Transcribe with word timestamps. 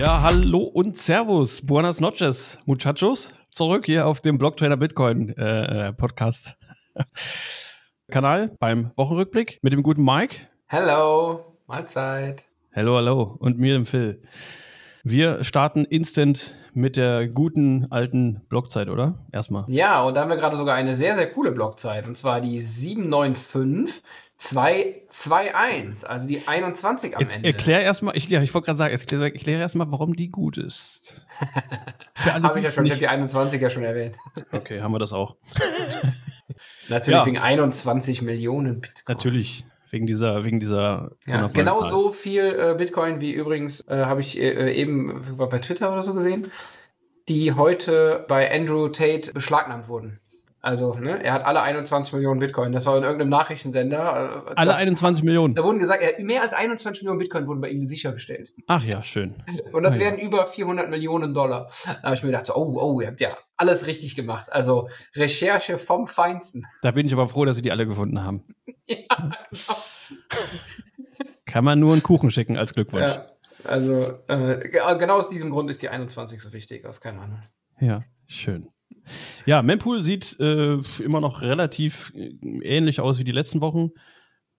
Ja, 0.00 0.22
hallo 0.22 0.60
und 0.60 0.96
Servus. 0.96 1.60
Buenas 1.60 2.00
noches, 2.00 2.58
Muchachos. 2.64 3.34
Zurück 3.50 3.84
hier 3.84 4.06
auf 4.06 4.22
dem 4.22 4.38
Blocktrainer 4.38 4.78
Bitcoin 4.78 5.28
äh, 5.36 5.88
äh 5.88 5.92
Podcast 5.92 6.56
Kanal 8.10 8.56
beim 8.58 8.92
Wochenrückblick 8.96 9.58
mit 9.60 9.74
dem 9.74 9.82
guten 9.82 10.02
Mike. 10.02 10.36
Hallo, 10.70 11.58
Mahlzeit. 11.66 12.44
Hallo, 12.74 12.96
hallo. 12.96 13.36
Und 13.40 13.58
mir, 13.58 13.74
dem 13.74 13.84
Phil. 13.84 14.22
Wir 15.04 15.44
starten 15.44 15.84
instant 15.84 16.54
mit 16.72 16.96
der 16.96 17.28
guten 17.28 17.92
alten 17.92 18.40
Blockzeit, 18.48 18.88
oder? 18.88 19.26
Erstmal. 19.32 19.64
Ja, 19.68 20.02
und 20.04 20.14
da 20.14 20.22
haben 20.22 20.30
wir 20.30 20.36
gerade 20.36 20.56
sogar 20.56 20.76
eine 20.76 20.96
sehr, 20.96 21.14
sehr 21.14 21.30
coole 21.30 21.52
Blockzeit. 21.52 22.08
Und 22.08 22.16
zwar 22.16 22.40
die 22.40 22.62
795 22.62 24.02
221, 24.40 26.08
also 26.08 26.26
die 26.26 26.48
21 26.48 27.14
am 27.14 27.20
Jetzt 27.20 27.36
Ende. 27.36 27.48
Erklär 27.48 27.82
erstmal, 27.82 28.16
ich, 28.16 28.26
ja, 28.26 28.40
ich 28.40 28.54
wollte 28.54 28.64
gerade 28.66 28.78
sagen, 28.78 28.92
erklär, 28.92 29.20
erklär 29.20 29.58
erstmal, 29.58 29.92
warum 29.92 30.16
die 30.16 30.30
gut 30.30 30.56
ist. 30.56 31.26
habe 32.16 32.58
ich 32.58 32.64
ja 32.64 32.70
schon, 32.70 32.86
ich 32.86 32.92
habe 32.92 33.00
die 33.00 33.08
21 33.08 33.60
ja 33.60 33.68
schon 33.68 33.82
erwähnt. 33.82 34.16
Okay, 34.52 34.80
haben 34.80 34.92
wir 34.92 34.98
das 34.98 35.12
auch. 35.12 35.36
Natürlich 36.88 37.20
ja. 37.20 37.26
wegen 37.26 37.36
21 37.36 38.22
Millionen 38.22 38.80
Bitcoin. 38.80 39.14
Natürlich, 39.14 39.66
wegen 39.90 40.06
dieser, 40.06 40.42
wegen 40.42 40.58
dieser. 40.58 41.10
Ja, 41.26 41.46
genau 41.48 41.84
so 41.84 42.08
viel 42.10 42.44
äh, 42.44 42.74
Bitcoin 42.78 43.20
wie 43.20 43.32
übrigens, 43.32 43.86
äh, 43.88 44.06
habe 44.06 44.22
ich 44.22 44.38
äh, 44.38 44.72
eben 44.72 45.20
bei 45.36 45.58
Twitter 45.58 45.92
oder 45.92 46.00
so 46.00 46.14
gesehen, 46.14 46.50
die 47.28 47.52
heute 47.52 48.24
bei 48.26 48.50
Andrew 48.50 48.88
Tate 48.88 49.34
beschlagnahmt 49.34 49.88
wurden. 49.88 50.18
Also, 50.62 50.94
ne, 50.94 51.22
er 51.24 51.32
hat 51.32 51.44
alle 51.46 51.62
21 51.62 52.12
Millionen 52.12 52.38
Bitcoin. 52.38 52.72
Das 52.72 52.84
war 52.84 52.96
in 52.98 53.02
irgendeinem 53.02 53.30
Nachrichtensender. 53.30 54.44
Äh, 54.46 54.52
alle 54.56 54.72
das, 54.72 54.80
21 54.80 55.24
Millionen. 55.24 55.54
Da 55.54 55.64
wurden 55.64 55.78
gesagt, 55.78 56.02
mehr 56.18 56.42
als 56.42 56.52
21 56.52 57.02
Millionen 57.02 57.18
Bitcoin 57.18 57.46
wurden 57.46 57.62
bei 57.62 57.70
ihm 57.70 57.84
sichergestellt. 57.84 58.52
Ach 58.66 58.84
ja, 58.84 59.02
schön. 59.02 59.42
Und 59.72 59.82
das 59.84 59.96
ah, 59.96 60.00
wären 60.00 60.18
über 60.18 60.44
400 60.44 60.90
Millionen 60.90 61.32
Dollar. 61.32 61.70
Da 61.86 62.02
habe 62.02 62.14
ich 62.14 62.22
mir 62.22 62.28
gedacht, 62.28 62.46
so, 62.46 62.54
oh, 62.56 62.78
oh, 62.78 63.00
ihr 63.00 63.06
habt 63.06 63.22
ja 63.22 63.36
alles 63.56 63.86
richtig 63.86 64.16
gemacht. 64.16 64.52
Also 64.52 64.88
Recherche 65.14 65.78
vom 65.78 66.06
Feinsten. 66.06 66.66
Da 66.82 66.90
bin 66.90 67.06
ich 67.06 67.12
aber 67.14 67.28
froh, 67.28 67.46
dass 67.46 67.56
sie 67.56 67.62
die 67.62 67.72
alle 67.72 67.86
gefunden 67.86 68.22
haben. 68.22 68.44
ja, 68.86 68.96
genau. 69.50 69.78
Kann 71.46 71.64
man 71.64 71.80
nur 71.80 71.92
einen 71.92 72.02
Kuchen 72.02 72.30
schicken 72.30 72.58
als 72.58 72.74
Glückwunsch. 72.74 73.06
Ja, 73.06 73.26
also 73.64 74.12
äh, 74.28 74.68
genau 74.68 75.18
aus 75.18 75.28
diesem 75.28 75.50
Grund 75.50 75.70
ist 75.70 75.80
die 75.80 75.88
21 75.88 76.40
so 76.40 76.52
wichtig, 76.52 76.86
aus 76.86 77.00
keinem 77.00 77.20
anderen. 77.20 77.44
Ja, 77.80 78.00
schön. 78.26 78.68
Ja, 79.46 79.62
Mempool 79.62 80.00
sieht 80.00 80.38
äh, 80.40 80.78
immer 81.02 81.20
noch 81.20 81.42
relativ 81.42 82.12
äh, 82.14 82.32
ähnlich 82.62 83.00
aus 83.00 83.18
wie 83.18 83.24
die 83.24 83.32
letzten 83.32 83.60
Wochen. 83.60 83.90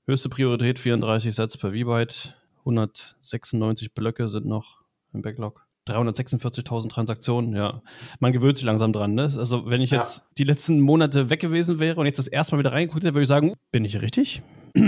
Höchste 0.06 0.30
Priorität 0.30 0.80
34 0.80 1.34
Sätze 1.36 1.58
per 1.58 1.72
V-Byte, 1.72 2.36
196 2.60 3.94
Blöcke 3.94 4.28
sind 4.30 4.46
noch 4.46 4.82
im 5.14 5.22
Backlog. 5.22 5.66
346.000 5.88 6.90
Transaktionen, 6.90 7.56
ja. 7.56 7.82
Man 8.20 8.32
gewöhnt 8.32 8.58
sich 8.58 8.66
langsam 8.66 8.94
dran. 8.94 9.16
Ne? 9.16 9.24
Also, 9.24 9.68
wenn 9.68 9.82
ich 9.82 9.92
ja. 9.92 10.00
jetzt 10.00 10.26
die 10.38 10.44
letzten 10.44 10.80
Monate 10.80 11.30
weg 11.30 11.40
gewesen 11.40 11.80
wäre 11.80 12.00
und 12.00 12.06
jetzt 12.06 12.20
das 12.20 12.28
erste 12.28 12.56
Mal 12.56 12.60
wieder 12.60 12.72
reingeguckt 12.72 13.04
hätte, 13.04 13.14
würde 13.14 13.24
ich 13.24 13.28
sagen, 13.28 13.56
bin 13.72 13.84
ich 13.84 14.00
richtig? 14.02 14.44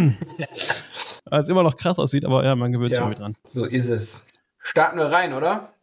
Als 1.26 1.50
immer 1.50 1.64
noch 1.64 1.78
krass 1.78 1.98
aussieht, 1.98 2.26
aber 2.26 2.46
ja, 2.46 2.56
man 2.56 2.72
gewöhnt 2.72 2.90
sich 2.90 3.00
irgendwie 3.00 3.20
dran. 3.20 3.36
So 3.44 3.66
ist 3.66 3.90
es. 3.90 4.28
Starten 4.60 4.98
wir 4.98 5.06
rein, 5.06 5.34
oder? 5.34 5.74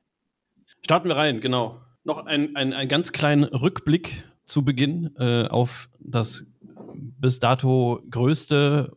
Starten 0.83 1.09
wir 1.09 1.17
rein, 1.17 1.41
genau. 1.41 1.81
Noch 2.05 2.25
ein, 2.25 2.57
ein, 2.57 2.89
ganz 2.89 3.13
kleinen 3.13 3.45
Rückblick 3.45 4.25
zu 4.47 4.65
Beginn 4.65 5.15
äh, 5.19 5.47
auf 5.49 5.91
das 5.99 6.47
bis 6.95 7.39
dato 7.41 8.03
größte 8.11 8.97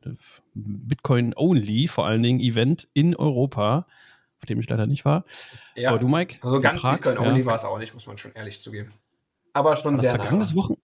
Bitcoin-Only, 0.54 1.88
vor 1.88 2.06
allen 2.06 2.24
Dingen, 2.24 2.40
Event 2.40 2.88
in 2.94 3.16
Europa, 3.16 3.86
auf 4.40 4.46
dem 4.48 4.60
ich 4.60 4.70
leider 4.70 4.88
nicht 4.88 5.06
war. 5.06 5.26
Ja. 5.76 5.90
Aber 5.90 6.00
du, 6.00 6.08
Mike? 6.08 6.40
Also 6.42 6.62
ganz 6.62 6.82
Bitcoin-Only 6.82 7.42
ja. 7.42 7.46
war 7.46 7.56
es 7.56 7.66
auch 7.66 7.78
nicht, 7.78 7.94
muss 7.94 8.08
man 8.08 8.18
schon 8.18 8.32
ehrlich 8.34 8.62
zugeben. 8.62 8.94
Aber 9.54 9.76
schon 9.76 9.94
war 9.94 10.00
sehr 10.00 10.16
vergangenes 10.16 10.56
Wochen 10.56 10.76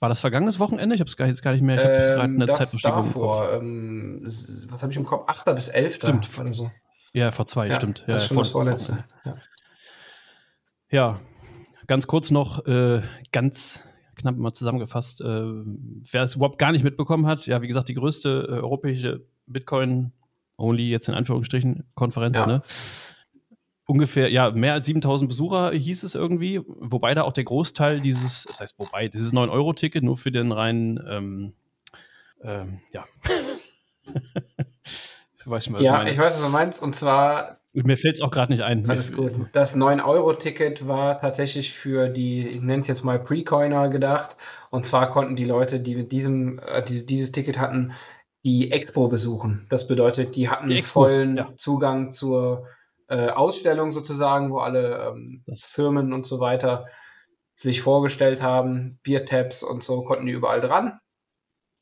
War 0.00 0.08
das 0.08 0.20
vergangenes 0.20 0.58
Wochenende? 0.58 0.94
Ich 0.94 1.00
habe 1.00 1.08
es 1.08 1.16
gar, 1.16 1.28
jetzt 1.28 1.42
gar 1.42 1.52
nicht 1.52 1.62
mehr. 1.62 1.76
Ich 1.76 1.84
habe 1.84 1.94
ähm, 1.94 2.00
gerade 2.00 2.34
eine 2.34 2.46
Zeitverschiebung 2.46 3.04
davor, 3.04 3.52
ähm, 3.52 4.22
was 4.24 4.82
habe 4.82 4.92
ich 4.92 4.98
im 4.98 5.04
Kopf? 5.04 5.28
8. 5.28 5.54
bis 5.54 5.68
11. 5.68 5.94
Stimmt. 5.96 6.38
oder 6.38 6.52
so. 6.52 6.70
Ja, 7.12 7.30
vor 7.30 7.46
zwei, 7.46 7.68
ja, 7.68 7.76
stimmt. 7.76 8.00
Ja, 8.00 8.14
das 8.14 8.22
ist 8.22 8.28
schon 8.28 8.36
das 8.38 8.50
vorletzte. 8.50 9.04
Ja. 9.24 9.36
Ja, 10.90 11.20
ganz 11.86 12.06
kurz 12.06 12.30
noch, 12.30 12.64
äh, 12.66 13.02
ganz 13.32 13.82
knapp 14.16 14.36
mal 14.36 14.54
zusammengefasst, 14.54 15.20
äh, 15.20 15.24
wer 15.24 16.22
es 16.22 16.36
überhaupt 16.36 16.58
gar 16.58 16.72
nicht 16.72 16.84
mitbekommen 16.84 17.26
hat, 17.26 17.46
ja, 17.46 17.60
wie 17.62 17.68
gesagt, 17.68 17.88
die 17.88 17.94
größte 17.94 18.46
äh, 18.48 18.52
europäische 18.52 19.26
Bitcoin-Only, 19.46 20.88
jetzt 20.88 21.08
in 21.08 21.14
Anführungsstrichen, 21.14 21.84
Konferenz, 21.94 22.38
ja. 22.38 22.46
ne? 22.46 22.62
Ungefähr, 23.88 24.32
ja, 24.32 24.50
mehr 24.50 24.72
als 24.72 24.86
7000 24.86 25.28
Besucher 25.28 25.70
hieß 25.70 26.02
es 26.02 26.16
irgendwie, 26.16 26.60
wobei 26.66 27.14
da 27.14 27.22
auch 27.22 27.32
der 27.32 27.44
Großteil 27.44 28.00
dieses, 28.00 28.44
das 28.44 28.58
heißt, 28.58 28.78
wobei, 28.78 29.06
dieses 29.08 29.32
9-Euro-Ticket 29.32 30.02
nur 30.02 30.16
für 30.16 30.32
den 30.32 30.50
reinen, 30.50 31.00
ähm, 31.08 31.52
ähm, 32.42 32.80
ja. 32.92 33.04
weiß 35.46 35.68
ich 35.68 35.80
ja, 35.80 36.04
ich 36.06 36.18
weiß, 36.18 36.34
was 36.34 36.42
du 36.42 36.48
meinst, 36.48 36.82
und 36.82 36.94
zwar 36.94 37.60
mir 37.84 37.96
fällt 37.96 38.16
es 38.16 38.20
auch 38.22 38.30
gerade 38.30 38.52
nicht 38.52 38.62
ein. 38.62 38.88
Alles 38.88 39.12
gut. 39.12 39.32
Das 39.52 39.76
9-Euro-Ticket 39.76 40.88
war 40.88 41.20
tatsächlich 41.20 41.72
für 41.72 42.08
die, 42.08 42.48
ich 42.48 42.60
nenne 42.60 42.80
es 42.80 42.88
jetzt 42.88 43.04
mal 43.04 43.18
Pre-Coiner 43.18 43.88
gedacht. 43.88 44.36
Und 44.70 44.86
zwar 44.86 45.10
konnten 45.10 45.36
die 45.36 45.44
Leute, 45.44 45.80
die 45.80 45.94
mit 45.94 46.12
diesem, 46.12 46.58
äh, 46.58 46.82
dieses, 46.82 47.06
dieses 47.06 47.32
Ticket 47.32 47.58
hatten, 47.58 47.92
die 48.44 48.70
Expo 48.70 49.08
besuchen. 49.08 49.66
Das 49.68 49.88
bedeutet, 49.88 50.36
die 50.36 50.48
hatten 50.48 50.68
die 50.68 50.82
vollen 50.82 51.36
ja. 51.36 51.48
Zugang 51.56 52.12
zur 52.12 52.66
äh, 53.08 53.28
Ausstellung 53.28 53.90
sozusagen, 53.90 54.50
wo 54.50 54.58
alle 54.58 55.12
ähm, 55.14 55.42
Firmen 55.54 56.12
und 56.12 56.24
so 56.24 56.40
weiter 56.40 56.86
sich 57.54 57.80
vorgestellt 57.80 58.42
haben, 58.42 58.98
Biertabs 59.02 59.62
und 59.62 59.82
so, 59.82 60.02
konnten 60.02 60.26
die 60.26 60.32
überall 60.32 60.60
dran. 60.60 60.98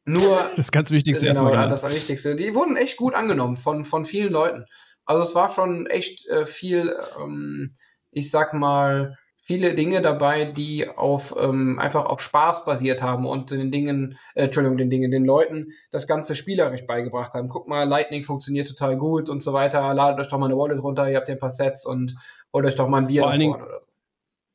Nur 0.06 0.38
das 0.56 0.70
ganz 0.72 0.90
Wichtigste 0.90 1.26
genau, 1.26 1.48
erstmal. 1.48 1.68
Das 1.68 1.88
Wichtigste. 1.88 2.36
Die 2.36 2.54
wurden 2.54 2.76
echt 2.76 2.96
gut 2.96 3.14
angenommen 3.14 3.56
von, 3.56 3.84
von 3.84 4.04
vielen 4.04 4.32
Leuten. 4.32 4.64
Also 5.06 5.22
es 5.22 5.34
war 5.34 5.52
schon 5.52 5.86
echt 5.86 6.26
äh, 6.28 6.46
viel, 6.46 6.96
ähm, 7.18 7.70
ich 8.10 8.30
sag 8.30 8.54
mal, 8.54 9.16
viele 9.44 9.74
Dinge 9.74 10.00
dabei, 10.00 10.46
die 10.46 10.88
auf 10.88 11.34
ähm, 11.38 11.78
einfach 11.78 12.06
auf 12.06 12.22
Spaß 12.22 12.64
basiert 12.64 13.02
haben 13.02 13.26
und 13.26 13.50
den 13.50 13.70
Dingen, 13.70 14.18
äh, 14.34 14.44
Entschuldigung, 14.44 14.78
den 14.78 14.88
Dingen, 14.88 15.10
den 15.10 15.26
Leuten 15.26 15.72
das 15.90 16.06
Ganze 16.06 16.34
spielerisch 16.34 16.86
beigebracht 16.86 17.34
haben. 17.34 17.48
Guck 17.48 17.68
mal, 17.68 17.84
Lightning 17.84 18.22
funktioniert 18.22 18.68
total 18.68 18.96
gut 18.96 19.28
und 19.28 19.42
so 19.42 19.52
weiter. 19.52 19.92
Ladet 19.92 20.20
euch 20.20 20.30
doch 20.30 20.38
mal 20.38 20.46
eine 20.46 20.56
Wallet 20.56 20.82
runter, 20.82 21.10
ihr 21.10 21.18
habt 21.18 21.28
ein 21.28 21.38
paar 21.38 21.50
Sets 21.50 21.84
und 21.84 22.14
holt 22.54 22.64
euch 22.64 22.74
doch 22.74 22.88
mal 22.88 23.02
ein 23.02 23.06
Bier 23.06 23.20
vor 23.20 23.30
allen 23.30 23.40
Dingen, 23.40 23.54
oder 23.54 23.80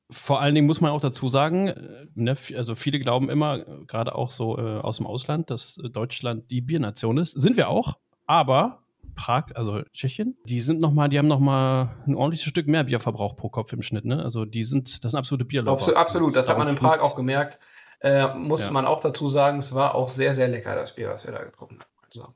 Vor 0.10 0.42
allen 0.42 0.56
Dingen 0.56 0.66
muss 0.66 0.82
man 0.82 0.90
auch 0.90 1.02
dazu 1.02 1.28
sagen, 1.28 1.68
äh, 1.68 2.08
ne, 2.16 2.36
also 2.56 2.74
viele 2.74 3.00
glauben 3.00 3.30
immer, 3.30 3.60
gerade 3.86 4.16
auch 4.16 4.32
so 4.32 4.58
äh, 4.58 4.80
aus 4.80 4.98
dem 4.98 5.06
Ausland, 5.06 5.52
dass 5.52 5.76
Deutschland 5.76 6.50
die 6.50 6.62
Biernation 6.62 7.20
ist. 7.20 7.40
Sind 7.40 7.58
wir 7.58 7.70
auch, 7.70 8.00
aber 8.26 8.82
Prag, 9.16 9.56
also 9.56 9.82
Tschechien, 9.94 10.38
die 10.46 10.62
sind 10.62 10.80
noch 10.80 10.92
mal, 10.92 11.08
die 11.10 11.18
haben 11.18 11.28
noch 11.28 11.40
mal 11.40 11.98
ein 12.08 12.16
ordentliches 12.16 12.50
Stück 12.50 12.68
mehr 12.68 12.84
Bierverbrauch 12.84 13.36
pro 13.36 13.50
Kopf 13.50 13.74
im 13.74 13.82
Schnitt. 13.82 14.06
Ne? 14.06 14.24
Also 14.24 14.46
die 14.46 14.64
sind, 14.64 15.04
das 15.04 15.12
sind 15.12 15.20
absolute 15.20 15.46
Bierläufer. 15.46 15.74
Absolut, 15.74 15.98
absolut. 15.98 16.36
das 16.36 16.50
hat 16.50 16.58
man 16.58 16.68
in 16.68 16.76
Prag 16.76 17.02
auch 17.02 17.16
gemerkt. 17.16 17.60
Äh, 18.02 18.34
muss 18.34 18.62
ja. 18.62 18.72
man 18.72 18.86
auch 18.86 19.02
dazu 19.02 19.28
sagen, 19.28 19.58
es 19.58 19.74
war 19.74 19.96
auch 19.96 20.10
sehr, 20.10 20.34
sehr 20.34 20.48
lecker, 20.48 20.76
das 20.76 20.96
Bier, 20.96 21.10
was 21.10 21.26
wir 21.26 21.34
da 21.34 21.44
getrunken 21.44 21.80
haben. 21.80 21.90
Also. 22.06 22.34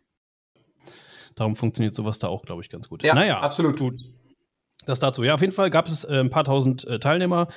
Darum 1.36 1.56
funktioniert 1.56 1.96
sowas 1.96 2.20
da 2.20 2.28
auch, 2.28 2.44
glaube 2.44 2.62
ich, 2.62 2.70
ganz 2.70 2.90
gut. 2.90 3.04
Ja, 3.04 3.16
naja, 3.16 3.40
absolut. 3.40 3.80
Gut. 3.80 4.00
Das 4.86 5.00
dazu. 5.00 5.24
Ja, 5.24 5.36
auf 5.36 5.42
jeden 5.42 5.54
Fall 5.54 5.70
gab 5.70 5.88
es 5.88 6.04
äh, 6.04 6.20
ein 6.20 6.30
paar 6.30 6.44
tausend 6.44 6.86
äh, 6.86 7.00
Teilnehmer. 7.00 7.48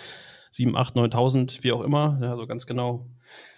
Sieben, 0.50 0.76
acht, 0.76 0.94
neuntausend, 0.94 1.64
wie 1.64 1.72
auch 1.72 1.82
immer. 1.82 2.18
Ja, 2.22 2.36
so 2.36 2.46
ganz 2.46 2.66
genau 2.66 3.06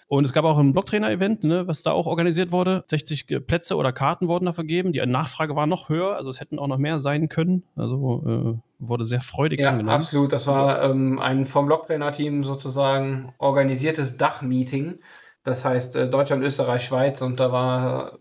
und 0.08 0.24
es 0.24 0.32
gab 0.32 0.46
auch 0.46 0.56
ein 0.56 0.72
Blocktrainer-Event, 0.72 1.44
ne, 1.44 1.68
was 1.68 1.82
da 1.82 1.92
auch 1.92 2.06
organisiert 2.06 2.50
wurde. 2.50 2.82
60 2.88 3.46
Plätze 3.46 3.76
oder 3.76 3.92
Karten 3.92 4.26
wurden 4.26 4.46
da 4.46 4.54
vergeben. 4.54 4.94
Die 4.94 5.04
Nachfrage 5.04 5.54
war 5.54 5.66
noch 5.66 5.90
höher, 5.90 6.16
also 6.16 6.30
es 6.30 6.40
hätten 6.40 6.58
auch 6.58 6.66
noch 6.66 6.78
mehr 6.78 6.98
sein 6.98 7.28
können. 7.28 7.62
Also 7.76 8.24
äh, 8.26 8.58
wurde 8.78 9.04
sehr 9.04 9.20
freudig 9.20 9.60
ja, 9.60 9.68
angenommen. 9.68 9.96
Absolut, 9.96 10.32
das 10.32 10.46
war 10.46 10.82
ähm, 10.82 11.18
ein 11.18 11.44
vom 11.44 11.66
Blocktrainer-Team 11.66 12.42
sozusagen 12.42 13.34
organisiertes 13.36 14.16
Dachmeeting. 14.16 14.98
Das 15.44 15.66
heißt 15.66 15.96
äh, 15.96 16.08
Deutschland, 16.08 16.42
Österreich, 16.42 16.84
Schweiz 16.84 17.20
und 17.20 17.38
da 17.38 17.52
war, 17.52 18.18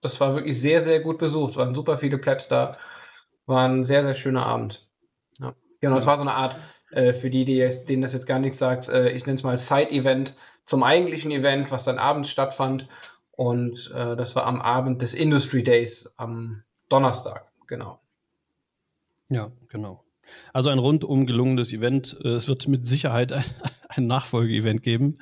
das 0.00 0.18
war 0.22 0.34
wirklich 0.34 0.58
sehr, 0.58 0.80
sehr 0.80 1.00
gut 1.00 1.18
besucht. 1.18 1.50
Es 1.50 1.56
waren 1.58 1.74
super 1.74 1.98
viele 1.98 2.16
Plebs 2.16 2.48
da. 2.48 2.78
War 3.44 3.68
ein 3.68 3.84
sehr, 3.84 4.04
sehr 4.04 4.14
schöner 4.14 4.46
Abend. 4.46 4.88
Ja. 5.38 5.54
Genau, 5.82 5.98
es 5.98 6.06
war 6.06 6.16
so 6.16 6.22
eine 6.22 6.32
Art, 6.32 6.56
äh, 6.92 7.12
für 7.12 7.28
die, 7.28 7.44
die 7.44 7.68
denen 7.86 8.00
das 8.00 8.14
jetzt 8.14 8.26
gar 8.26 8.38
nichts 8.38 8.58
sagt, 8.58 8.88
äh, 8.88 9.10
ich 9.10 9.26
nenne 9.26 9.36
es 9.36 9.44
mal 9.44 9.58
Side-Event 9.58 10.34
zum 10.66 10.82
eigentlichen 10.82 11.30
Event, 11.30 11.70
was 11.70 11.84
dann 11.84 11.98
abends 11.98 12.28
stattfand. 12.28 12.86
Und 13.32 13.90
äh, 13.94 14.16
das 14.16 14.36
war 14.36 14.44
am 14.44 14.60
Abend 14.60 15.00
des 15.00 15.14
Industry 15.14 15.62
Days 15.62 16.12
am 16.16 16.62
Donnerstag, 16.88 17.50
genau. 17.66 18.00
Ja, 19.28 19.50
genau. 19.68 20.04
Also 20.52 20.70
ein 20.70 20.78
rundum 20.78 21.26
gelungenes 21.26 21.72
Event. 21.72 22.16
Äh, 22.22 22.30
es 22.30 22.48
wird 22.48 22.68
mit 22.68 22.86
Sicherheit 22.86 23.32
ein, 23.32 23.44
ein 23.88 24.06
Nachfolgeevent 24.06 24.82
geben. 24.82 25.14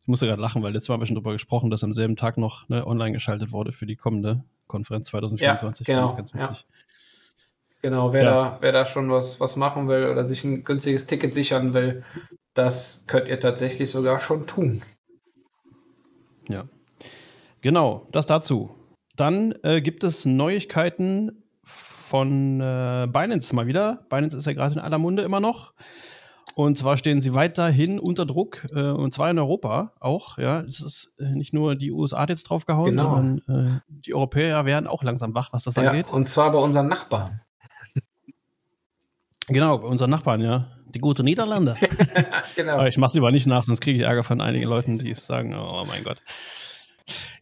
Ich 0.00 0.08
muss 0.08 0.20
ja 0.20 0.28
gerade 0.28 0.40
lachen, 0.40 0.62
weil 0.62 0.72
letztes 0.72 0.88
Mal 0.88 0.94
haben 0.94 1.00
wir 1.00 1.06
schon 1.06 1.16
darüber 1.16 1.32
gesprochen, 1.32 1.70
dass 1.70 1.82
am 1.82 1.94
selben 1.94 2.16
Tag 2.16 2.38
noch 2.38 2.68
ne, 2.68 2.86
online 2.86 3.12
geschaltet 3.12 3.50
wurde 3.50 3.72
für 3.72 3.86
die 3.86 3.96
kommende 3.96 4.44
Konferenz 4.68 5.08
2024. 5.08 5.86
Ja, 5.88 6.12
genau. 6.12 6.18
Witzig. 6.18 6.66
Genau, 7.82 8.12
wer, 8.12 8.24
ja. 8.24 8.30
da, 8.30 8.58
wer 8.60 8.72
da 8.72 8.86
schon 8.86 9.10
was, 9.10 9.38
was 9.40 9.56
machen 9.56 9.88
will 9.88 10.06
oder 10.06 10.24
sich 10.24 10.44
ein 10.44 10.64
günstiges 10.64 11.06
Ticket 11.06 11.34
sichern 11.34 11.74
will, 11.74 12.04
das 12.54 13.04
könnt 13.06 13.28
ihr 13.28 13.38
tatsächlich 13.38 13.90
sogar 13.90 14.18
schon 14.18 14.46
tun. 14.46 14.82
Ja. 16.48 16.64
Genau, 17.60 18.06
das 18.12 18.26
dazu. 18.26 18.70
Dann 19.16 19.54
äh, 19.62 19.80
gibt 19.80 20.04
es 20.04 20.24
Neuigkeiten 20.24 21.42
von 21.64 22.60
äh, 22.60 23.08
Binance 23.10 23.54
mal 23.54 23.66
wieder. 23.66 24.06
Binance 24.08 24.36
ist 24.36 24.46
ja 24.46 24.52
gerade 24.52 24.74
in 24.74 24.80
aller 24.80 24.98
Munde 24.98 25.22
immer 25.22 25.40
noch. 25.40 25.72
Und 26.54 26.78
zwar 26.78 26.96
stehen 26.96 27.20
sie 27.20 27.34
weiterhin 27.34 27.98
unter 27.98 28.24
Druck, 28.24 28.66
äh, 28.72 28.80
und 28.80 29.12
zwar 29.12 29.30
in 29.30 29.38
Europa 29.38 29.92
auch. 30.00 30.38
Ja, 30.38 30.60
es 30.60 30.80
ist 30.80 31.12
äh, 31.18 31.34
nicht 31.34 31.52
nur 31.52 31.74
die 31.74 31.90
USA 31.90 32.24
jetzt 32.26 32.44
draufgehauen, 32.44 32.96
genau. 32.96 33.14
sondern 33.14 33.78
äh, 33.78 33.80
die 33.88 34.14
Europäer 34.14 34.64
werden 34.64 34.86
auch 34.86 35.02
langsam 35.02 35.34
wach, 35.34 35.52
was 35.52 35.64
das 35.64 35.74
ja, 35.74 35.90
angeht. 35.90 36.10
Und 36.10 36.28
zwar 36.28 36.52
bei 36.52 36.58
unseren 36.58 36.88
Nachbarn. 36.88 37.42
Genau, 39.48 39.78
bei 39.78 39.86
unseren 39.86 40.10
Nachbarn, 40.10 40.40
ja. 40.40 40.72
Die 40.94 40.98
gute 40.98 41.22
Niederlande. 41.22 41.76
genau. 42.56 42.74
Aber 42.74 42.88
ich 42.88 42.96
mache 42.96 43.08
es 43.08 43.14
lieber 43.14 43.30
nicht 43.30 43.46
nach, 43.46 43.64
sonst 43.64 43.80
kriege 43.80 43.98
ich 43.98 44.04
Ärger 44.04 44.24
von 44.24 44.40
einigen 44.40 44.68
Leuten, 44.68 44.98
die 44.98 45.14
sagen, 45.14 45.54
oh 45.54 45.84
mein 45.86 46.04
Gott. 46.04 46.22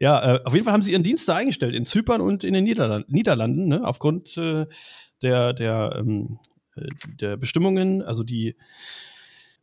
Ja, 0.00 0.36
äh, 0.36 0.40
auf 0.44 0.52
jeden 0.52 0.64
Fall 0.64 0.74
haben 0.74 0.82
sie 0.82 0.92
ihren 0.92 1.02
Dienst 1.02 1.28
da 1.28 1.36
eingestellt 1.36 1.74
in 1.74 1.86
Zypern 1.86 2.20
und 2.20 2.44
in 2.44 2.52
den 2.52 2.64
Niederland 2.64 3.10
Niederlanden, 3.10 3.68
ne, 3.68 3.86
aufgrund 3.86 4.36
äh, 4.36 4.66
der, 5.22 5.52
der, 5.52 5.96
ähm, 5.98 6.38
äh, 6.76 6.88
der 7.20 7.36
Bestimmungen, 7.36 8.02
also 8.02 8.22
die 8.22 8.56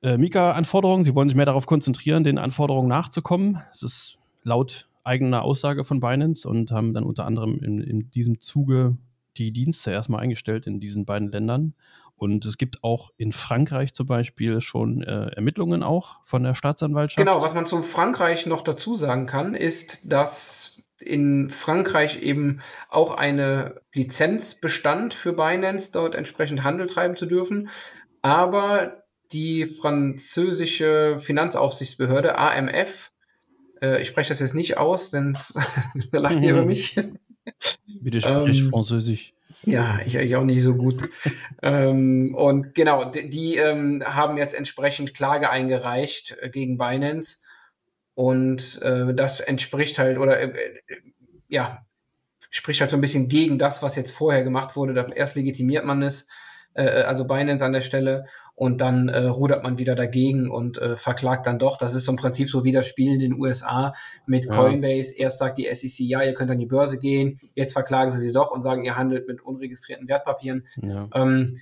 äh, 0.02 0.18
Mika-Anforderungen. 0.18 1.04
Sie 1.04 1.14
wollen 1.14 1.30
sich 1.30 1.36
mehr 1.36 1.46
darauf 1.46 1.68
konzentrieren, 1.68 2.24
den 2.24 2.38
Anforderungen 2.38 2.88
nachzukommen. 2.88 3.62
Es 3.72 3.84
ist 3.84 4.20
laut 4.44 4.88
eigener 5.04 5.44
Aussage 5.44 5.84
von 5.84 6.00
Binance 6.00 6.48
und 6.48 6.72
haben 6.72 6.94
dann 6.94 7.04
unter 7.04 7.26
anderem 7.26 7.60
in, 7.64 7.82
in 7.82 8.12
diesem 8.12 8.40
Zuge 8.40 8.98
die 9.38 9.52
Dienste 9.52 9.92
erstmal 9.92 10.22
eingestellt 10.22 10.68
in 10.68 10.80
diesen 10.80 11.06
beiden 11.06 11.32
Ländern. 11.32 11.74
Und 12.22 12.46
es 12.46 12.60
gibt 12.60 12.84
auch 12.84 13.10
in 13.18 13.34
Frankreich 13.34 13.96
zum 13.96 14.06
Beispiel 14.06 14.62
schon 14.62 15.02
äh, 15.02 15.30
Ermittlungen 15.30 15.82
auch 15.82 16.20
von 16.24 16.44
der 16.44 16.54
Staatsanwaltschaft. 16.54 17.18
Genau, 17.18 17.42
was 17.42 17.56
man 17.56 17.66
zu 17.66 17.82
Frankreich 17.82 18.46
noch 18.46 18.62
dazu 18.62 18.94
sagen 18.94 19.26
kann, 19.26 19.56
ist, 19.56 20.02
dass 20.04 20.84
in 21.00 21.50
Frankreich 21.50 22.22
eben 22.22 22.60
auch 22.90 23.10
eine 23.10 23.82
Lizenz 23.92 24.54
bestand 24.54 25.16
für 25.16 25.34
Binance, 25.34 25.94
dort 25.94 26.14
entsprechend 26.14 26.64
Handel 26.64 26.86
treiben 26.86 27.16
zu 27.16 27.26
dürfen. 27.26 27.70
Aber 28.22 29.04
die 29.32 29.66
französische 29.66 31.18
Finanzaufsichtsbehörde 31.20 32.38
AMF, 32.38 33.12
äh, 33.82 34.00
ich 34.00 34.10
spreche 34.10 34.30
das 34.30 34.42
jetzt 34.42 34.54
nicht 34.54 34.78
aus, 34.78 35.10
denn 35.10 35.36
lacht 36.12 36.44
ihr 36.44 36.52
über 36.52 36.66
mich. 36.66 37.00
Bitte 37.88 38.22
sprich 38.22 38.60
ähm, 38.60 38.70
Französisch. 38.70 39.34
Ja, 39.64 40.00
ich 40.06 40.18
eigentlich 40.18 40.36
auch 40.36 40.44
nicht 40.44 40.64
so 40.64 40.76
gut. 40.76 41.10
ähm, 41.62 42.34
und 42.36 42.74
genau, 42.74 43.06
die, 43.06 43.30
die 43.30 43.58
ähm, 43.58 44.04
haben 44.06 44.38
jetzt 44.38 44.54
entsprechend 44.54 45.14
Klage 45.14 45.50
eingereicht 45.50 46.36
äh, 46.42 46.50
gegen 46.50 46.78
Binance. 46.78 47.40
Und 48.16 48.82
äh, 48.82 49.14
das 49.14 49.40
entspricht 49.40 50.00
halt, 50.00 50.18
oder 50.18 50.40
äh, 50.40 50.50
äh, 50.88 51.02
ja, 51.48 51.86
spricht 52.50 52.82
halt 52.82 52.92
so 52.92 52.98
ein 52.98 53.02
bisschen 53.02 53.30
gegen 53.30 53.58
das, 53.58 53.84
was 53.84 53.96
jetzt 53.96 54.12
vorher 54.12 54.44
gemacht 54.44 54.76
wurde. 54.76 55.12
Erst 55.16 55.36
legitimiert 55.36 55.86
man 55.86 56.02
es, 56.02 56.28
äh, 56.74 56.84
also 56.84 57.26
Binance 57.26 57.64
an 57.64 57.74
der 57.74 57.82
Stelle, 57.82 58.26
und 58.62 58.80
dann 58.80 59.10
äh, 59.10 59.26
rudert 59.26 59.64
man 59.64 59.80
wieder 59.80 59.96
dagegen 59.96 60.48
und 60.48 60.78
äh, 60.78 60.96
verklagt 60.96 61.48
dann 61.48 61.58
doch. 61.58 61.78
Das 61.78 61.96
ist 61.96 62.08
im 62.08 62.16
Prinzip 62.16 62.48
so 62.48 62.64
wie 62.64 62.72
das 62.72 62.86
Spiel 62.86 63.12
in 63.12 63.20
den 63.20 63.34
USA 63.34 63.96
mit 64.28 64.46
ja. 64.46 64.52
Coinbase. 64.52 65.18
Erst 65.18 65.40
sagt 65.40 65.58
die 65.58 65.68
SEC, 65.74 66.06
ja, 66.06 66.22
ihr 66.22 66.36
könnt 66.36 66.52
an 66.52 66.60
die 66.60 66.68
Börse 66.68 67.00
gehen, 67.00 67.40
jetzt 67.56 67.74
verklagen 67.74 68.12
sie 68.12 68.20
sie 68.20 68.32
doch 68.32 68.52
und 68.52 68.62
sagen, 68.62 68.84
ihr 68.84 68.96
handelt 68.96 69.28
mit 69.28 69.42
unregistrierten 69.42 70.08
Wertpapieren. 70.08 70.68
Ja. 70.80 71.10
Ähm, 71.16 71.58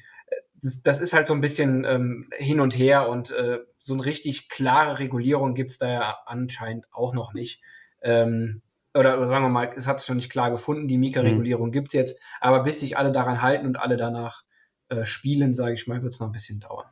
das, 0.84 1.00
ist 1.00 1.14
halt 1.14 1.26
so 1.26 1.34
ein 1.34 1.40
bisschen 1.40 1.86
ähm, 1.86 2.30
hin 2.38 2.60
und 2.60 2.78
her 2.78 3.08
und 3.08 3.32
äh, 3.32 3.60
so 3.78 3.94
eine 3.94 4.04
richtig 4.04 4.50
klare 4.50 5.00
Regulierung 5.00 5.56
gibt's 5.56 5.78
da 5.78 5.88
ja 5.88 6.18
anscheinend 6.26 6.86
auch 6.92 7.14
noch 7.14 7.34
nicht. 7.34 7.62
Ähm, 8.02 8.62
oder, 8.94 9.20
oder 9.20 9.28
sagen 9.30 9.46
wir 9.46 9.50
mal, 9.50 9.72
es 9.74 9.88
hat 9.88 10.02
sich 10.02 10.10
noch 10.10 10.18
nicht 10.18 10.30
klar 10.30 10.52
gefunden, 10.52 10.90
die 10.90 10.98
Mika-Regulierung 10.98 11.68
mhm. 11.68 11.72
gibt's 11.72 11.94
jetzt, 11.94 12.20
aber 12.42 12.62
bis 12.64 12.82
sich 12.82 12.98
alle 12.98 13.14
daran 13.14 13.42
halten 13.42 13.68
und 13.68 13.80
alle 13.80 13.96
danach 13.96 14.44
äh, 14.90 15.06
Spielen, 15.06 15.54
sage 15.54 15.74
ich 15.74 15.88
mal, 15.88 16.02
wird 16.02 16.14
es 16.14 16.20
noch 16.20 16.28
ein 16.28 16.34
bisschen 16.34 16.60
dauern. 16.60 16.86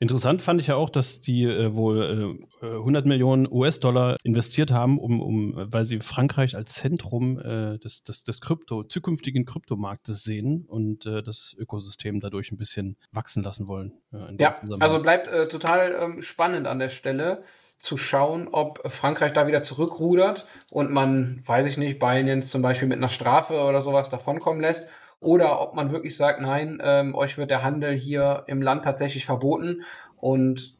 Interessant 0.00 0.42
fand 0.42 0.60
ich 0.60 0.68
ja 0.68 0.76
auch, 0.76 0.90
dass 0.90 1.20
die 1.20 1.42
äh, 1.42 1.74
wohl 1.74 2.38
äh, 2.62 2.66
100 2.66 3.04
Millionen 3.04 3.50
US-Dollar 3.50 4.16
investiert 4.22 4.70
haben, 4.70 4.98
um, 4.98 5.20
um, 5.20 5.54
weil 5.56 5.86
sie 5.86 5.98
Frankreich 5.98 6.54
als 6.54 6.74
Zentrum 6.74 7.40
äh, 7.40 7.78
des, 7.78 8.04
des, 8.04 8.22
des 8.22 8.40
Krypto, 8.40 8.84
zukünftigen 8.84 9.44
Kryptomarktes 9.44 10.22
sehen 10.22 10.64
und 10.68 11.04
äh, 11.06 11.22
das 11.22 11.56
Ökosystem 11.58 12.20
dadurch 12.20 12.52
ein 12.52 12.58
bisschen 12.58 12.96
wachsen 13.10 13.42
lassen 13.42 13.66
wollen. 13.66 13.92
Äh, 14.12 14.36
ja, 14.38 14.54
also 14.78 15.02
bleibt 15.02 15.26
äh, 15.26 15.48
total 15.48 15.96
ähm, 16.00 16.22
spannend 16.22 16.68
an 16.68 16.78
der 16.78 16.90
Stelle 16.90 17.42
zu 17.76 17.96
schauen, 17.96 18.48
ob 18.48 18.80
Frankreich 18.90 19.32
da 19.32 19.48
wieder 19.48 19.62
zurückrudert 19.62 20.46
und 20.70 20.92
man, 20.92 21.42
weiß 21.44 21.66
ich 21.66 21.76
nicht, 21.76 21.98
Binance 21.98 22.50
zum 22.50 22.62
Beispiel 22.62 22.88
mit 22.88 22.98
einer 22.98 23.08
Strafe 23.08 23.62
oder 23.62 23.80
sowas 23.80 24.10
davonkommen 24.10 24.60
lässt 24.60 24.88
oder 25.20 25.60
ob 25.60 25.74
man 25.74 25.92
wirklich 25.92 26.16
sagt, 26.16 26.40
nein, 26.40 26.80
ähm, 26.82 27.14
euch 27.14 27.38
wird 27.38 27.50
der 27.50 27.62
Handel 27.62 27.94
hier 27.94 28.44
im 28.46 28.62
Land 28.62 28.84
tatsächlich 28.84 29.26
verboten 29.26 29.82
und 30.16 30.76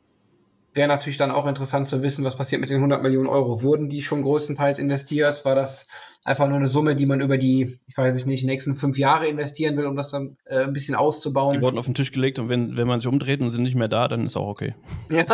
wäre 0.74 0.88
natürlich 0.88 1.16
dann 1.16 1.30
auch 1.30 1.46
interessant 1.46 1.88
zu 1.88 2.02
wissen, 2.02 2.24
was 2.24 2.36
passiert 2.36 2.60
mit 2.60 2.70
den 2.70 2.76
100 2.76 3.02
Millionen 3.02 3.26
Euro. 3.26 3.62
Wurden 3.62 3.88
die 3.88 4.02
schon 4.02 4.22
größtenteils 4.22 4.78
investiert? 4.78 5.44
War 5.44 5.54
das 5.54 5.88
einfach 6.24 6.48
nur 6.48 6.56
eine 6.56 6.66
Summe, 6.66 6.94
die 6.94 7.06
man 7.06 7.20
über 7.20 7.38
die, 7.38 7.78
ich 7.86 7.96
weiß 7.96 8.26
nicht, 8.26 8.44
nächsten 8.44 8.74
fünf 8.74 8.98
Jahre 8.98 9.28
investieren 9.28 9.76
will, 9.76 9.86
um 9.86 9.96
das 9.96 10.10
dann 10.10 10.36
äh, 10.44 10.64
ein 10.64 10.72
bisschen 10.72 10.94
auszubauen? 10.94 11.56
Die 11.56 11.62
wurden 11.62 11.78
auf 11.78 11.86
den 11.86 11.94
Tisch 11.94 12.12
gelegt 12.12 12.38
und 12.38 12.48
wenn, 12.48 12.76
wenn 12.76 12.86
man 12.86 13.00
sich 13.00 13.08
umdreht 13.08 13.40
und 13.40 13.50
sind 13.50 13.62
nicht 13.62 13.74
mehr 13.74 13.88
da, 13.88 14.08
dann 14.08 14.26
ist 14.26 14.36
auch 14.36 14.48
okay. 14.48 14.74
Ja, 15.10 15.24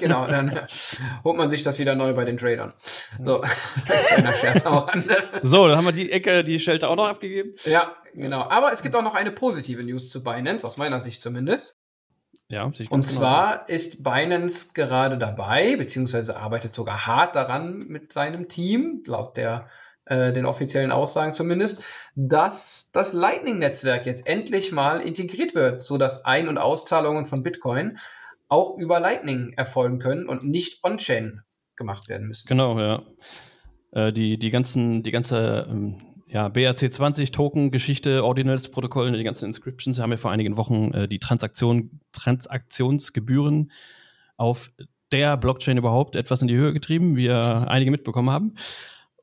genau. 0.00 0.26
Dann 0.26 0.60
holt 1.24 1.36
man 1.36 1.50
sich 1.50 1.62
das 1.62 1.78
wieder 1.78 1.94
neu 1.94 2.14
bei 2.14 2.24
den 2.24 2.36
Tradern. 2.36 2.72
So, 3.24 3.42
kleiner 3.84 4.32
Scherz 4.32 4.64
auch 4.64 4.88
an. 4.88 5.04
So, 5.42 5.66
dann 5.66 5.76
haben 5.76 5.86
wir 5.86 5.92
die 5.92 6.12
Ecke, 6.12 6.44
die 6.44 6.58
Shelter 6.58 6.88
auch 6.88 6.96
noch 6.96 7.08
abgegeben. 7.08 7.54
Ja, 7.64 7.96
genau. 8.14 8.42
Aber 8.42 8.72
es 8.72 8.82
gibt 8.82 8.94
auch 8.94 9.02
noch 9.02 9.14
eine 9.14 9.32
positive 9.32 9.82
News 9.82 10.10
zu 10.10 10.22
Binance, 10.22 10.66
aus 10.66 10.76
meiner 10.76 11.00
Sicht 11.00 11.20
zumindest. 11.20 11.76
Ja, 12.48 12.64
und 12.64 12.76
genau. 12.76 13.00
zwar 13.00 13.68
ist 13.68 14.04
Binance 14.04 14.72
gerade 14.74 15.18
dabei, 15.18 15.76
beziehungsweise 15.76 16.36
arbeitet 16.36 16.74
sogar 16.74 17.06
hart 17.06 17.36
daran 17.36 17.78
mit 17.88 18.12
seinem 18.12 18.48
Team, 18.48 19.02
laut 19.06 19.36
der 19.36 19.68
äh, 20.06 20.32
den 20.32 20.46
offiziellen 20.46 20.92
Aussagen 20.92 21.32
zumindest, 21.32 21.82
dass 22.14 22.90
das 22.92 23.12
Lightning-Netzwerk 23.12 24.06
jetzt 24.06 24.26
endlich 24.26 24.72
mal 24.72 25.00
integriert 25.00 25.54
wird, 25.54 25.82
so 25.82 25.98
dass 25.98 26.24
Ein- 26.24 26.48
und 26.48 26.58
Auszahlungen 26.58 27.26
von 27.26 27.42
Bitcoin 27.42 27.98
auch 28.48 28.76
über 28.76 29.00
Lightning 29.00 29.54
erfolgen 29.56 29.98
können 29.98 30.28
und 30.28 30.44
nicht 30.44 30.84
on-chain 30.84 31.42
gemacht 31.76 32.08
werden 32.08 32.28
müssen. 32.28 32.46
Genau, 32.48 32.78
ja. 32.78 33.02
Äh, 33.92 34.12
die, 34.12 34.38
die 34.38 34.50
ganzen, 34.50 35.02
die 35.02 35.10
ganze 35.10 35.66
ähm, 35.70 35.96
ja, 36.26 36.48
BRC20-Token-Geschichte, 36.48 38.24
Ordinals-Protokoll, 38.24 39.12
die 39.12 39.24
ganzen 39.24 39.46
Inscriptions, 39.46 40.00
haben 40.00 40.12
ja 40.12 40.18
vor 40.18 40.32
einigen 40.32 40.56
Wochen 40.56 40.92
äh, 40.92 41.08
die 41.08 41.18
Transaktion, 41.18 42.00
Transaktionsgebühren 42.12 43.70
auf 44.36 44.68
der 45.12 45.36
Blockchain 45.36 45.78
überhaupt 45.78 46.16
etwas 46.16 46.42
in 46.42 46.48
die 46.48 46.56
Höhe 46.56 46.72
getrieben, 46.72 47.16
wie 47.16 47.28
wir 47.28 47.68
einige 47.68 47.92
mitbekommen 47.92 48.30
haben. 48.30 48.54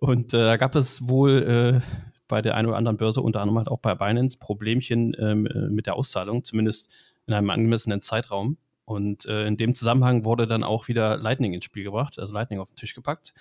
Und 0.01 0.33
äh, 0.33 0.39
da 0.39 0.57
gab 0.57 0.75
es 0.75 1.07
wohl 1.07 1.43
äh, 1.43 1.81
bei 2.27 2.41
der 2.41 2.55
einen 2.55 2.67
oder 2.67 2.77
anderen 2.77 2.97
Börse, 2.97 3.21
unter 3.21 3.39
anderem 3.39 3.59
halt 3.59 3.67
auch 3.67 3.77
bei 3.77 3.93
Binance, 3.93 4.39
Problemchen 4.39 5.15
ähm, 5.19 5.45
äh, 5.45 5.69
mit 5.69 5.85
der 5.85 5.95
Auszahlung, 5.95 6.43
zumindest 6.43 6.89
in 7.27 7.35
einem 7.35 7.51
angemessenen 7.51 8.01
Zeitraum. 8.01 8.57
Und 8.85 9.27
äh, 9.27 9.45
in 9.45 9.57
dem 9.57 9.75
Zusammenhang 9.75 10.25
wurde 10.25 10.47
dann 10.47 10.63
auch 10.63 10.87
wieder 10.87 11.17
Lightning 11.17 11.53
ins 11.53 11.65
Spiel 11.65 11.83
gebracht, 11.83 12.17
also 12.17 12.33
Lightning 12.33 12.59
auf 12.59 12.69
den 12.69 12.77
Tisch 12.77 12.95
gepackt. 12.95 13.35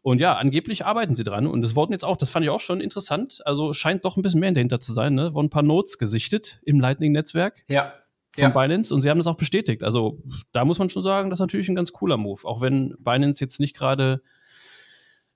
Und 0.00 0.20
ja, 0.20 0.36
angeblich 0.36 0.86
arbeiten 0.86 1.16
sie 1.16 1.24
dran. 1.24 1.48
Und 1.48 1.64
es 1.64 1.74
wurden 1.74 1.92
jetzt 1.92 2.04
auch, 2.04 2.16
das 2.16 2.30
fand 2.30 2.44
ich 2.44 2.50
auch 2.50 2.60
schon 2.60 2.80
interessant, 2.80 3.40
also 3.44 3.72
scheint 3.72 4.04
doch 4.04 4.16
ein 4.16 4.22
bisschen 4.22 4.38
mehr 4.38 4.52
dahinter 4.52 4.78
zu 4.78 4.92
sein, 4.92 5.14
ne? 5.14 5.34
Wurden 5.34 5.46
ein 5.46 5.50
paar 5.50 5.64
Notes 5.64 5.98
gesichtet 5.98 6.60
im 6.64 6.78
Lightning-Netzwerk. 6.78 7.64
Ja. 7.66 7.92
Von 8.34 8.42
ja. 8.44 8.48
Binance 8.50 8.94
und 8.94 9.02
sie 9.02 9.10
haben 9.10 9.18
das 9.18 9.26
auch 9.26 9.36
bestätigt. 9.36 9.82
Also 9.82 10.22
da 10.52 10.64
muss 10.64 10.78
man 10.78 10.90
schon 10.90 11.02
sagen, 11.02 11.28
das 11.28 11.38
ist 11.38 11.42
natürlich 11.42 11.68
ein 11.68 11.74
ganz 11.74 11.92
cooler 11.92 12.18
Move. 12.18 12.46
Auch 12.46 12.60
wenn 12.60 12.94
Binance 13.00 13.42
jetzt 13.42 13.58
nicht 13.58 13.76
gerade 13.76 14.22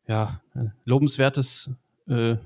ja, 0.07 0.41
lobenswertes 0.85 1.71
äh, 2.09 2.37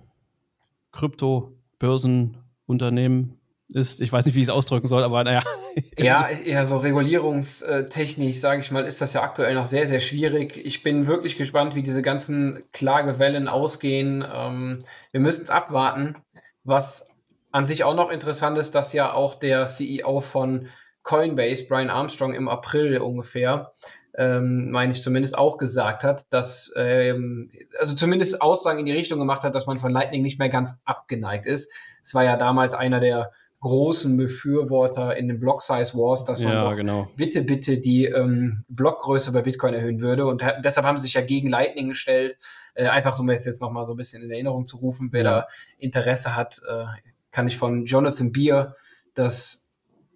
Krypto-Börsenunternehmen 0.93 3.39
ist. 3.69 4.01
Ich 4.01 4.11
weiß 4.13 4.27
nicht, 4.27 4.35
wie 4.35 4.41
ich 4.41 4.49
es 4.49 4.51
ausdrücken 4.51 4.89
soll, 4.89 5.05
aber 5.05 5.25
naja. 5.25 5.43
Ja, 5.99 6.27
ja, 6.31 6.65
so 6.65 6.79
regulierungstechnisch, 6.79 8.41
sage 8.41 8.63
ich 8.63 8.71
mal, 8.71 8.87
ist 8.87 9.03
das 9.03 9.13
ja 9.13 9.23
aktuell 9.23 9.55
noch 9.55 9.67
sehr, 9.67 9.87
sehr 9.87 10.01
schwierig. 10.01 10.57
Ich 10.57 10.83
bin 10.83 11.07
wirklich 11.07 11.37
gespannt, 11.37 11.75
wie 11.75 11.83
diese 11.83 12.01
ganzen 12.01 12.65
Klagewellen 12.73 13.47
ausgehen. 13.47 14.25
Ähm, 14.27 14.79
wir 15.11 15.21
müssen 15.21 15.43
es 15.43 15.51
abwarten. 15.51 16.17
Was 16.65 17.11
an 17.53 17.67
sich 17.67 17.85
auch 17.85 17.95
noch 17.95 18.11
interessant 18.11 18.57
ist, 18.57 18.75
dass 18.75 18.95
ja 18.95 19.13
auch 19.13 19.35
der 19.35 19.67
CEO 19.67 20.23
von 20.23 20.69
Coinbase, 21.03 21.67
Brian 21.69 21.91
Armstrong, 21.91 22.33
im 22.33 22.49
April 22.49 22.97
ungefähr, 22.97 23.75
ähm, 24.17 24.71
meine 24.71 24.93
ich 24.93 25.03
zumindest, 25.03 25.37
auch 25.37 25.59
gesagt 25.59 26.03
hat, 26.05 26.27
dass, 26.31 26.73
ähm, 26.77 27.51
also 27.79 27.95
zumindest 27.95 28.41
Aussagen 28.43 28.79
in 28.81 28.87
die 28.87 28.93
Richtung 28.93 29.19
gemacht 29.19 29.43
hat, 29.43 29.55
dass 29.55 29.67
man 29.67 29.79
von 29.79 29.93
Lightning 29.93 30.23
nicht 30.23 30.39
mehr 30.39 30.49
ganz 30.49 30.81
abgeneigt 30.85 31.47
ist. 31.47 31.71
Es 32.03 32.15
war 32.15 32.25
ja 32.25 32.37
damals 32.37 32.75
einer 32.75 33.01
der 33.01 33.33
großen 33.61 34.17
Befürworter 34.17 35.17
in 35.17 35.29
den 35.29 35.41
Block 35.41 35.63
Size 35.63 35.95
Wars, 35.95 36.25
dass 36.25 36.41
man 36.41 36.53
Ja, 36.53 36.73
genau. 36.75 37.09
bitte, 37.17 37.43
bitte 37.43 37.79
die 37.79 38.05
ähm, 38.05 38.65
Blockgröße 38.69 39.33
bei 39.33 39.43
Bitcoin 39.43 39.75
erhöhen 39.75 40.01
würde. 40.01 40.27
Und 40.27 40.45
ha- 40.45 40.61
deshalb 40.63 40.87
haben 40.87 40.99
sie 40.99 41.03
sich 41.03 41.15
ja 41.15 41.23
gegen 41.23 41.49
Lightning 41.49 41.89
gestellt. 41.89 42.37
Äh, 42.75 42.87
einfach 42.89 43.19
um 43.19 43.29
es 43.31 43.45
jetzt 43.47 43.61
nochmal 43.63 43.87
so 43.87 43.95
ein 43.95 43.97
bisschen 43.97 44.23
in 44.23 44.31
Erinnerung 44.31 44.67
zu 44.67 44.77
rufen. 44.77 45.09
Wer 45.11 45.25
Ja. 45.25 45.31
da 45.41 45.49
Interesse 45.79 46.37
hat, 46.37 46.61
äh, 46.69 46.85
kann 47.33 47.49
ich 47.49 47.57
von 47.57 47.85
Jonathan 47.87 48.31
Beer 48.33 48.77
das 49.15 49.66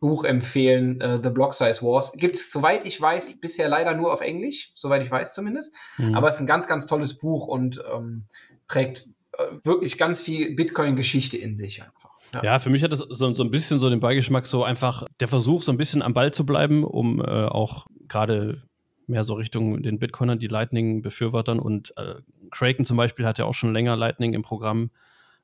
Buch 0.00 0.24
empfehlen, 0.24 1.00
äh, 1.00 1.20
The 1.22 1.30
Block 1.30 1.54
Size 1.54 1.82
Wars. 1.82 2.12
Gibt 2.14 2.34
es, 2.34 2.50
soweit 2.50 2.86
ich 2.86 3.00
weiß, 3.00 3.40
bisher 3.40 3.68
leider 3.68 3.94
nur 3.94 4.12
auf 4.12 4.22
Englisch, 4.22 4.72
soweit 4.74 5.04
ich 5.04 5.10
weiß 5.10 5.34
zumindest. 5.34 5.74
Mhm. 5.98 6.14
Aber 6.14 6.28
es 6.28 6.36
ist 6.36 6.40
ein 6.40 6.46
ganz, 6.46 6.66
ganz 6.66 6.86
tolles 6.86 7.18
Buch 7.18 7.46
und 7.46 7.82
ähm, 7.94 8.24
trägt 8.66 9.08
äh, 9.38 9.44
wirklich 9.62 9.98
ganz 9.98 10.22
viel 10.22 10.56
Bitcoin-Geschichte 10.56 11.36
in 11.36 11.54
sich 11.54 11.82
einfach. 11.82 12.10
Ja, 12.42 12.60
für 12.60 12.70
mich 12.70 12.82
hat 12.82 12.92
das 12.92 13.00
so, 13.00 13.34
so 13.34 13.42
ein 13.42 13.50
bisschen 13.50 13.80
so 13.80 13.90
den 13.90 14.00
Beigeschmack, 14.00 14.46
so 14.46 14.62
einfach 14.62 15.06
der 15.18 15.28
Versuch, 15.28 15.62
so 15.62 15.72
ein 15.72 15.78
bisschen 15.78 16.00
am 16.00 16.14
Ball 16.14 16.32
zu 16.32 16.46
bleiben, 16.46 16.84
um 16.84 17.20
äh, 17.20 17.24
auch 17.24 17.86
gerade 18.08 18.62
mehr 19.06 19.24
so 19.24 19.34
Richtung 19.34 19.82
den 19.82 19.98
Bitcoinern, 19.98 20.38
die 20.38 20.46
Lightning-Befürwortern 20.46 21.58
und 21.58 21.92
äh, 21.96 22.14
Kraken 22.50 22.86
zum 22.86 22.96
Beispiel 22.96 23.26
hat 23.26 23.38
ja 23.38 23.44
auch 23.44 23.54
schon 23.54 23.72
länger 23.72 23.96
Lightning 23.96 24.32
im 24.32 24.42
Programm, 24.42 24.90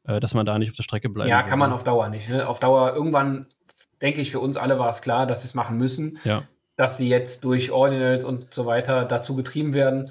dass 0.06 0.34
man 0.34 0.46
da 0.46 0.58
nicht 0.58 0.70
auf 0.70 0.76
der 0.76 0.82
Strecke 0.82 1.08
bleibt. 1.08 1.28
Ja, 1.28 1.42
kann 1.42 1.58
man 1.58 1.72
auf 1.72 1.84
Dauer 1.84 2.08
nicht. 2.08 2.28
Ne? 2.28 2.46
Auf 2.48 2.60
Dauer, 2.60 2.94
irgendwann, 2.94 3.46
denke 4.00 4.20
ich, 4.20 4.30
für 4.30 4.40
uns 4.40 4.56
alle 4.56 4.78
war 4.78 4.88
es 4.88 5.02
klar, 5.02 5.26
dass 5.26 5.42
sie 5.42 5.48
es 5.48 5.54
machen 5.54 5.78
müssen, 5.78 6.18
Ja, 6.24 6.42
dass 6.76 6.98
sie 6.98 7.08
jetzt 7.08 7.44
durch 7.44 7.72
Ordinals 7.72 8.24
und 8.24 8.52
so 8.52 8.66
weiter 8.66 9.04
dazu 9.04 9.34
getrieben 9.34 9.74
werden. 9.74 10.10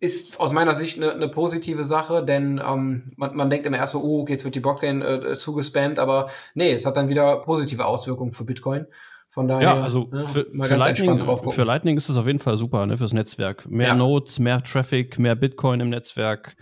Ist 0.00 0.38
aus 0.38 0.52
meiner 0.52 0.74
Sicht 0.74 0.96
eine, 0.96 1.12
eine 1.12 1.28
positive 1.28 1.82
Sache, 1.84 2.24
denn 2.24 2.62
ähm, 2.64 3.12
man, 3.16 3.34
man 3.34 3.50
denkt 3.50 3.66
immer 3.66 3.78
erst 3.78 3.92
so, 3.92 4.02
oh, 4.02 4.20
okay, 4.22 4.32
jetzt 4.32 4.44
wird 4.44 4.54
die 4.54 4.60
Blockchain 4.60 5.02
äh, 5.02 5.36
zugespammt, 5.36 5.98
aber 5.98 6.28
nee, 6.54 6.72
es 6.72 6.86
hat 6.86 6.96
dann 6.96 7.08
wieder 7.08 7.38
positive 7.38 7.84
Auswirkungen 7.84 8.32
für 8.32 8.44
Bitcoin. 8.44 8.86
Von 9.28 9.46
daher, 9.46 9.62
ja 9.62 9.82
also 9.82 10.08
ne, 10.10 10.22
für, 10.22 10.44
für, 10.44 10.76
Lightning, 10.76 11.20
für 11.50 11.64
Lightning 11.64 11.96
ist 11.96 12.08
das 12.08 12.16
auf 12.16 12.26
jeden 12.26 12.38
Fall 12.38 12.56
super, 12.56 12.86
ne, 12.86 12.96
fürs 12.96 13.12
Netzwerk. 13.12 13.68
Mehr 13.68 13.88
Ja. 13.88 13.94
Nodes, 13.94 14.38
mehr 14.38 14.62
Traffic, 14.62 15.18
mehr 15.18 15.34
Bitcoin 15.34 15.80
im 15.80 15.90
Netzwerk. 15.90 16.56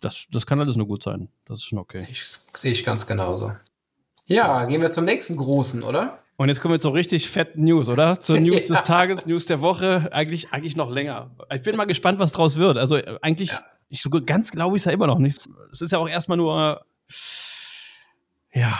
Das, 0.00 0.26
das 0.32 0.46
kann 0.46 0.60
alles 0.60 0.76
nur 0.76 0.86
gut 0.86 1.02
sein. 1.02 1.28
Das 1.46 1.60
ist 1.60 1.64
schon 1.64 1.78
okay. 1.78 2.06
Ich, 2.10 2.24
sehe 2.54 2.72
ich 2.72 2.84
ganz 2.84 3.06
genauso. 3.06 3.52
Ja, 4.26 4.64
gehen 4.64 4.80
wir 4.80 4.92
zum 4.92 5.04
nächsten 5.04 5.36
großen, 5.36 5.82
oder? 5.82 6.18
Und 6.36 6.48
jetzt 6.48 6.60
kommen 6.60 6.74
wir 6.74 6.80
zu 6.80 6.88
richtig 6.88 7.28
fetten 7.28 7.64
News, 7.64 7.88
oder? 7.88 8.20
Zur 8.20 8.40
News 8.40 8.68
Ja. 8.68 8.74
des 8.76 8.84
Tages, 8.84 9.26
News 9.26 9.46
der 9.46 9.60
Woche. 9.60 10.08
Eigentlich, 10.12 10.52
eigentlich 10.52 10.74
noch 10.76 10.90
länger. 10.90 11.30
Ich 11.52 11.62
bin 11.62 11.76
mal 11.76 11.84
gespannt, 11.84 12.18
was 12.18 12.32
draus 12.32 12.56
wird. 12.56 12.76
Also 12.78 12.96
äh, 12.96 13.18
eigentlich, 13.22 13.50
Ja. 13.50 13.62
ich 13.88 14.02
sogar 14.02 14.22
ganz 14.22 14.50
glaube 14.50 14.76
ich 14.76 14.80
es 14.80 14.86
ja 14.86 14.92
immer 14.92 15.06
noch 15.06 15.18
nicht. 15.18 15.48
Es 15.72 15.80
ist 15.80 15.92
ja 15.92 15.98
auch 15.98 16.08
erstmal 16.08 16.38
nur, 16.38 16.84
ja, 18.52 18.76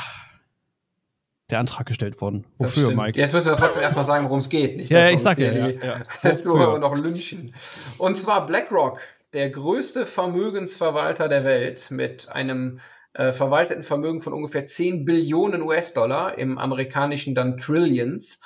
der 1.50 1.58
Antrag 1.60 1.86
gestellt 1.86 2.20
worden. 2.20 2.46
Wofür. 2.58 2.94
Mike? 2.94 3.18
Jetzt 3.20 3.34
müssen 3.34 3.48
wir 3.48 3.56
trotzdem 3.56 3.82
erstmal 3.82 4.04
sagen, 4.04 4.24
worum 4.24 4.38
es 4.38 4.48
geht. 4.48 4.76
Nicht, 4.78 4.90
Ja, 4.90 5.10
ich 5.10 5.20
sag 5.20 5.38
ja, 5.38 5.52
ja, 5.52 5.68
ja. 5.68 6.00
Wir 6.22 6.78
noch 6.78 6.96
lynchen. 6.96 7.54
Und 7.98 8.16
zwar 8.16 8.46
BlackRock, 8.46 8.98
der 9.34 9.50
größte 9.50 10.06
Vermögensverwalter 10.06 11.28
der 11.28 11.44
Welt 11.44 11.90
mit 11.90 12.28
einem 12.30 12.78
äh, 13.12 13.32
verwalteten 13.32 13.82
Vermögen 13.82 14.20
von 14.20 14.32
ungefähr 14.32 14.66
10 14.66 15.04
Billionen 15.04 15.62
US-Dollar, 15.62 16.38
im 16.38 16.56
amerikanischen 16.56 17.34
dann 17.34 17.58
Trillions. 17.58 18.40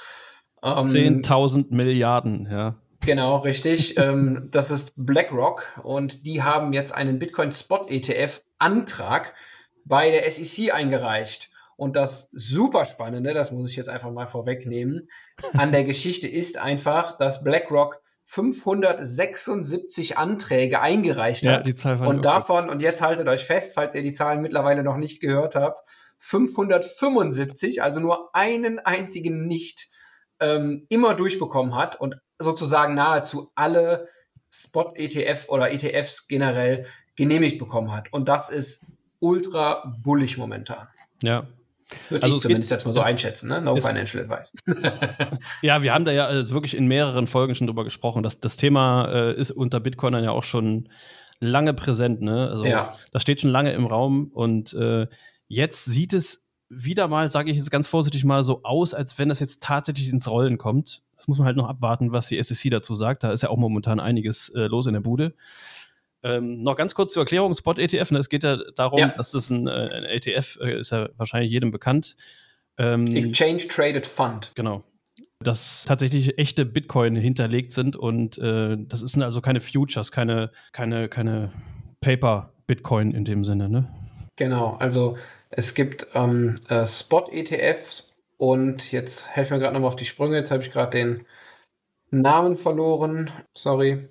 Ähm, 0.62 0.87
10.000 0.87 1.66
Milliarden, 1.75 2.49
ja. 2.50 2.76
Genau, 3.04 3.37
richtig. 3.37 3.97
ähm, 3.99 4.49
das 4.50 4.71
ist 4.71 4.92
BlackRock 4.97 5.62
und 5.83 6.26
die 6.26 6.42
haben 6.42 6.73
jetzt 6.73 6.92
einen 6.92 7.18
Bitcoin 7.18 7.52
Spot 7.52 7.87
ETF 7.88 8.42
Antrag 8.59 9.35
bei 9.85 10.11
der 10.11 10.30
SEC 10.30 10.75
eingereicht. 10.75 11.50
Und 11.76 11.95
das 11.95 12.28
super 12.33 12.87
spannende, 12.87 13.35
das 13.35 13.52
muss 13.52 13.71
ich 13.71 13.76
jetzt 13.76 13.88
einfach 13.88 14.11
mal 14.11 14.26
vorwegnehmen, 14.26 15.09
an 15.52 15.71
der 15.71 15.85
Geschichte 15.85 16.26
ist 16.26 16.59
einfach, 16.59 17.16
dass 17.18 17.45
BlackRock 17.45 18.02
576 18.30 20.18
Anträge 20.18 20.80
eingereicht 20.82 21.44
Ja, 21.44 21.54
hat. 21.54 21.66
die 21.66 21.75
Zahl 21.75 22.06
Und 22.06 22.26
davon, 22.26 22.68
und 22.68 22.82
jetzt 22.82 23.00
haltet 23.00 23.26
euch 23.26 23.44
fest, 23.47 23.75
falls 23.75 23.94
ihr 23.94 24.02
die 24.02 24.12
Zahlen 24.12 24.42
mittlerweile 24.42 24.82
noch 24.82 24.99
nicht 24.99 25.20
gehört 25.23 25.54
habt, 25.54 25.80
575, 26.18 27.82
also 27.82 28.00
nur 28.00 28.35
einen 28.35 28.80
einzigen 28.80 29.47
nicht 29.47 29.88
ähm, 30.40 30.85
immer 30.90 31.14
durchbekommen 31.14 31.75
hat 31.75 31.99
und 31.99 32.16
sozusagen 32.38 32.94
nahezu 32.94 33.50
alle 33.54 34.08
Spot-ETF 34.52 35.49
oder 35.49 35.73
ETFs 35.73 36.28
generell 36.28 36.87
genehmigt 37.16 37.58
bekommen 37.58 37.92
hat. 37.92 38.12
Und 38.12 38.28
das 38.28 38.50
ist 38.50 38.85
ultra 39.20 39.97
bullig 40.02 40.37
momentan. 40.37 40.88
Ja. 41.23 41.47
Würde 42.11 42.23
Also 42.23 42.35
ich 42.35 42.38
es 42.38 42.42
zumindest 42.42 42.71
geht- 42.71 42.78
jetzt 42.78 42.87
mal 42.87 42.92
so 42.92 43.00
einschätzen, 43.00 43.49
ne? 43.49 43.61
No 43.61 43.76
es- 43.76 43.87
financial 43.87 44.23
advice. 44.25 44.52
Ja, 45.62 45.83
wir 45.83 45.95
haben 45.95 46.04
da 46.04 46.12
ja 46.12 46.30
äh, 46.30 46.50
wirklich 46.50 46.76
in 46.76 46.87
mehreren 46.87 47.26
Folgen 47.26 47.54
schon 47.54 47.66
drüber 47.66 47.85
gesprochen. 47.85 48.23
Das, 48.23 48.40
das 48.40 48.57
Thema 48.57 49.07
äh, 49.11 49.35
ist 49.35 49.50
unter 49.50 49.80
Bitcoinern 49.80 50.23
ja 50.25 50.30
auch 50.30 50.45
schon 50.45 50.88
lange 51.40 51.73
präsent. 51.75 52.21
Ne? 52.21 52.49
Also 52.50 52.64
Ja. 52.64 52.97
das 53.12 53.23
steht 53.23 53.40
schon 53.40 53.50
lange 53.50 53.73
im 53.73 53.87
Raum 53.87 54.30
und 54.33 54.73
äh, 54.75 55.07
jetzt 55.47 55.85
sieht 55.87 56.12
es 56.12 56.42
wieder 56.68 57.09
mal, 57.09 57.30
sage 57.30 57.50
ich 57.50 57.57
jetzt 57.57 57.71
ganz 57.71 57.88
vorsichtig 57.88 58.25
mal, 58.25 58.45
so 58.45 58.62
aus, 58.64 58.92
als 58.92 59.18
wenn 59.18 59.28
das 59.30 59.40
jetzt 59.40 59.62
tatsächlich 59.62 60.11
ins 60.11 60.28
Rollen 60.28 60.59
kommt. 60.59 61.02
Das 61.16 61.26
muss 61.26 61.38
man 61.38 61.47
halt 61.47 61.57
noch 61.57 61.68
abwarten, 61.68 62.12
was 62.12 62.28
die 62.28 62.42
SEC 62.42 62.71
dazu 62.71 62.95
sagt. 62.95 63.25
Da 63.25 63.33
ist 63.33 63.42
ja 63.42 63.49
auch 63.49 63.57
momentan 63.57 63.99
einiges 64.00 64.50
äh, 64.50 64.66
los 64.66 64.87
in 64.87 64.92
der 64.92 65.00
Bude. 65.00 65.35
Ähm, 66.23 66.63
noch 66.63 66.77
ganz 66.77 66.95
kurz 66.95 67.13
zur 67.13 67.23
Erklärung, 67.23 67.55
Spot-ETF. 67.55 68.11
Ne? 68.11 68.19
Es 68.19 68.29
geht 68.29 68.45
ja 68.45 68.59
darum, 68.77 68.99
Ja. 68.99 69.09
dass 69.09 69.31
das 69.33 69.51
ein, 69.51 69.69
äh, 69.69 69.71
ein 69.71 70.05
ETF 70.05 70.59
äh, 70.61 70.81
ist 70.81 70.91
ja 70.91 71.09
wahrscheinlich 71.17 71.51
jedem 71.51 71.71
bekannt. 71.71 72.17
Ähm, 72.77 73.07
Exchange 73.07 73.69
Traded 73.69 74.07
Fund. 74.07 74.53
Genau. 74.55 74.83
Dass 75.41 75.85
tatsächlich 75.85 76.39
echte 76.39 76.65
Bitcoin 76.65 77.15
hinterlegt 77.15 77.73
sind 77.73 77.95
und 77.95 78.39
äh, 78.39 78.77
das 78.79 79.01
sind 79.01 79.23
also 79.23 79.41
keine 79.41 79.61
Futures, 79.61 80.11
keine, 80.11 80.51
keine, 80.73 81.09
keine 81.09 81.53
Paper-Bitcoin 82.01 83.13
in 83.13 83.25
dem 83.25 83.45
Sinne, 83.45 83.69
ne? 83.69 83.89
Genau, 84.37 84.75
also 84.75 85.17
es 85.51 85.75
gibt 85.75 86.07
ähm, 86.15 86.57
äh, 86.69 86.85
Spot-ETFs 86.85 88.13
und 88.37 88.91
jetzt 88.93 89.29
helfen 89.29 89.55
mir 89.55 89.61
gerade 89.61 89.75
nochmal 89.75 89.89
auf 89.89 89.97
die 89.97 90.05
Sprünge. 90.05 90.37
Jetzt 90.37 90.51
habe 90.51 90.63
ich 90.63 90.71
gerade 90.73 90.97
den 90.97 91.27
Namen 92.11 92.57
verloren. 92.57 93.31
Sorry. 93.57 94.09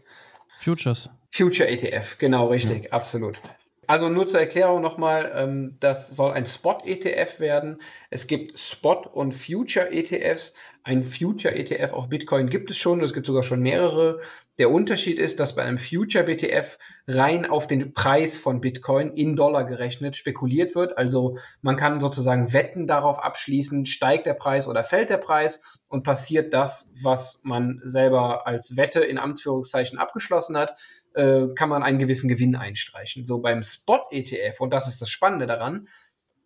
Futures. 0.59 1.09
Future 1.31 1.69
ETF, 1.69 2.17
genau 2.17 2.47
richtig, 2.47 2.93
absolut. 2.93 3.39
Also 3.87 4.09
nur 4.09 4.27
zur 4.27 4.41
Erklärung 4.41 4.81
nochmal, 4.81 5.31
ähm, 5.33 5.77
das 5.79 6.09
soll 6.09 6.33
ein 6.33 6.45
Spot-ETF 6.45 7.39
werden. 7.39 7.81
Es 8.09 8.27
gibt 8.27 8.59
Spot- 8.59 9.07
und 9.13 9.33
Future-ETFs. 9.33 10.53
Ein 10.83 11.03
Future-ETF 11.03 11.93
auf 11.93 12.09
Bitcoin 12.09 12.49
gibt 12.49 12.69
es 12.69 12.77
schon, 12.77 13.01
es 13.01 13.13
gibt 13.13 13.27
sogar 13.27 13.43
schon 13.43 13.61
mehrere. 13.61 14.19
Der 14.59 14.71
Unterschied 14.71 15.19
ist, 15.19 15.39
dass 15.39 15.55
bei 15.55 15.63
einem 15.63 15.79
Future-BTF 15.79 16.77
rein 17.07 17.45
auf 17.45 17.67
den 17.67 17.93
Preis 17.93 18.37
von 18.37 18.59
Bitcoin 18.59 19.09
in 19.13 19.37
Dollar 19.37 19.63
gerechnet 19.63 20.17
spekuliert 20.17 20.75
wird. 20.75 20.97
Also 20.97 21.37
man 21.61 21.77
kann 21.77 22.01
sozusagen 22.01 22.51
Wetten 22.51 22.87
darauf 22.87 23.19
abschließen, 23.19 23.85
steigt 23.85 24.25
der 24.25 24.33
Preis 24.33 24.67
oder 24.67 24.83
fällt 24.83 25.09
der 25.09 25.17
Preis 25.17 25.61
und 25.87 26.03
passiert 26.03 26.53
das, 26.53 26.91
was 27.01 27.41
man 27.45 27.79
selber 27.83 28.45
als 28.47 28.75
Wette 28.75 28.99
in 28.99 29.17
Anführungszeichen 29.17 29.97
abgeschlossen 29.97 30.57
hat, 30.57 30.75
äh, 31.17 31.53
kann 31.55 31.69
man 31.69 31.83
einen 31.83 31.99
gewissen 31.99 32.29
Gewinn 32.29 32.55
einstreichen. 32.55 33.25
So 33.25 33.39
beim 33.39 33.63
Spot-ETF, 33.63 34.61
und 34.61 34.71
das 34.71 34.87
ist 34.87 35.01
das 35.01 35.09
Spannende 35.09 35.47
daran, 35.47 35.87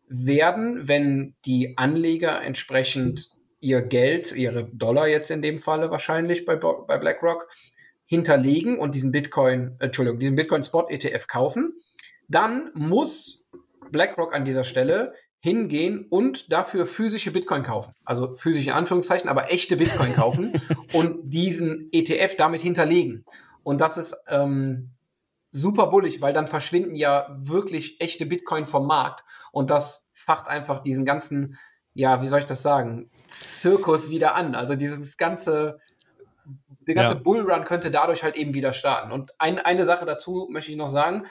werden, 0.07 0.87
wenn 0.87 1.35
die 1.45 1.77
Anleger 1.77 2.41
entsprechend 2.41 3.29
ihr 3.59 3.81
Geld, 3.81 4.31
ihre 4.35 4.65
Dollar 4.73 5.07
jetzt 5.07 5.29
in 5.31 5.41
dem 5.41 5.59
Falle 5.59 5.91
wahrscheinlich 5.91 6.45
bei, 6.45 6.55
bei 6.55 6.97
BlackRock, 6.97 7.47
hinterlegen 8.05 8.77
und 8.77 8.93
diesen 8.95 9.11
Bitcoin, 9.11 9.77
Entschuldigung, 9.79 10.19
diesen 10.19 10.35
Bitcoin 10.35 10.63
Spot 10.63 10.87
ETF 10.89 11.27
kaufen, 11.27 11.73
dann 12.27 12.71
muss 12.73 13.45
BlackRock 13.91 14.33
an 14.33 14.43
dieser 14.43 14.65
Stelle 14.65 15.13
hingehen 15.39 16.07
und 16.09 16.51
dafür 16.51 16.85
physische 16.85 17.31
Bitcoin 17.31 17.63
kaufen. 17.63 17.93
Also 18.03 18.35
physisch 18.35 18.67
in 18.67 18.73
Anführungszeichen, 18.73 19.29
aber 19.29 19.51
echte 19.51 19.77
Bitcoin 19.77 20.13
kaufen 20.13 20.53
und 20.93 21.29
diesen 21.31 21.89
ETF 21.91 22.35
damit 22.35 22.61
hinterlegen. 22.61 23.25
Und 23.63 23.79
das 23.79 23.97
ist 23.97 24.15
ähm, 24.27 24.91
super 25.51 25.87
bullig, 25.87 26.21
weil 26.21 26.33
dann 26.33 26.47
verschwinden 26.47 26.95
ja 26.95 27.27
wirklich 27.31 27.99
echte 27.99 28.25
Bitcoin 28.25 28.65
vom 28.65 28.87
Markt 28.87 29.23
und 29.51 29.69
das 29.69 30.09
facht 30.13 30.47
einfach 30.47 30.81
diesen 30.81 31.05
ganzen, 31.05 31.57
ja, 31.93 32.21
wie 32.21 32.27
soll 32.27 32.39
ich 32.39 32.45
das 32.45 32.63
sagen, 32.63 33.09
Zirkus 33.27 34.09
wieder 34.09 34.35
an. 34.35 34.55
Also 34.55 34.75
dieses 34.75 35.17
ganze, 35.17 35.79
der 36.87 36.95
ganze 36.95 37.15
Ja. 37.15 37.21
Bullrun 37.21 37.65
könnte 37.65 37.91
dadurch 37.91 38.23
halt 38.23 38.35
eben 38.35 38.53
wieder 38.53 38.73
starten. 38.73 39.11
Und 39.11 39.33
ein, 39.39 39.59
eine 39.59 39.85
Sache 39.85 40.05
dazu 40.05 40.47
möchte 40.49 40.71
ich 40.71 40.77
noch 40.77 40.89
sagen, 40.89 41.25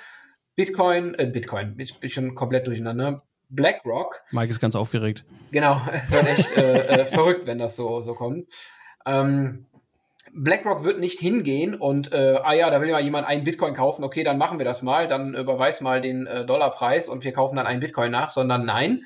Bitcoin, 0.55 1.15
äh, 1.15 1.27
Bitcoin, 1.27 1.75
ich 1.79 1.99
bin 1.99 2.11
schon 2.11 2.35
komplett 2.35 2.67
durcheinander. 2.67 3.23
BlackRock 3.49 4.21
Mike 4.31 4.51
ist 4.51 4.61
ganz 4.61 4.77
aufgeregt. 4.77 5.25
Genau, 5.51 5.81
wird 6.09 6.27
echt 6.27 6.57
äh, 6.57 6.87
äh, 6.87 7.05
verrückt, 7.07 7.47
wenn 7.47 7.59
das 7.59 7.75
so, 7.75 8.01
so 8.01 8.15
kommt. 8.15 8.45
Ähm, 9.07 9.67
BlackRock 10.33 10.85
wird 10.85 11.01
nicht 11.01 11.19
hingehen 11.19 11.75
und, 11.75 12.13
äh, 12.13 12.39
ah 12.43 12.53
ja, 12.53 12.71
da 12.71 12.81
will 12.81 12.89
ja 12.89 13.01
jemand 13.01 13.27
einen 13.27 13.45
Bitcoin 13.45 13.75
kaufen, 13.75 14.05
okay, 14.05 14.25
dann 14.25 14.39
machen 14.39 14.59
wir 14.59 14.65
das 14.65 14.83
mal, 14.83 15.07
dann 15.07 15.35
überweis 15.35 15.81
mal 15.81 16.01
den 16.01 16.27
äh, 16.27 16.47
Dollarpreis 16.47 17.09
und 17.09 17.25
wir 17.25 17.33
kaufen 17.33 17.57
dann 17.57 17.67
einen 17.67 17.81
Bitcoin 17.81 18.11
nach, 18.11 18.31
sondern 18.31 18.65
nein, 18.65 19.05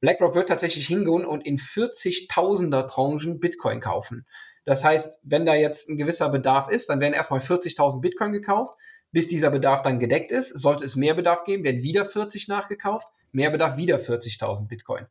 BlackRock 0.00 0.34
wird 0.34 0.48
tatsächlich 0.48 0.86
hingehen 0.86 1.24
und 1.24 1.46
in 1.46 1.58
40.000er 1.58 2.88
Tranchen 2.88 3.40
Bitcoin 3.40 3.80
kaufen. 3.80 4.26
Das 4.64 4.82
heißt, 4.82 5.20
wenn 5.22 5.46
da 5.46 5.54
jetzt 5.54 5.88
ein 5.88 5.96
gewisser 5.96 6.28
Bedarf 6.30 6.68
ist, 6.68 6.88
dann 6.90 7.00
werden 7.00 7.14
erstmal 7.14 7.40
40.000 7.40 8.00
Bitcoin 8.00 8.32
gekauft. 8.32 8.74
Bis 9.12 9.28
dieser 9.28 9.50
Bedarf 9.50 9.82
dann 9.82 10.00
gedeckt 10.00 10.32
ist, 10.32 10.58
sollte 10.58 10.84
es 10.84 10.96
mehr 10.96 11.14
Bedarf 11.14 11.44
geben, 11.44 11.64
werden 11.64 11.82
wieder 11.82 12.04
40 12.04 12.48
nachgekauft. 12.48 13.06
Mehr 13.32 13.50
Bedarf 13.50 13.76
wieder 13.76 13.96
40.000 13.96 14.66
Bitcoin. 14.68 15.06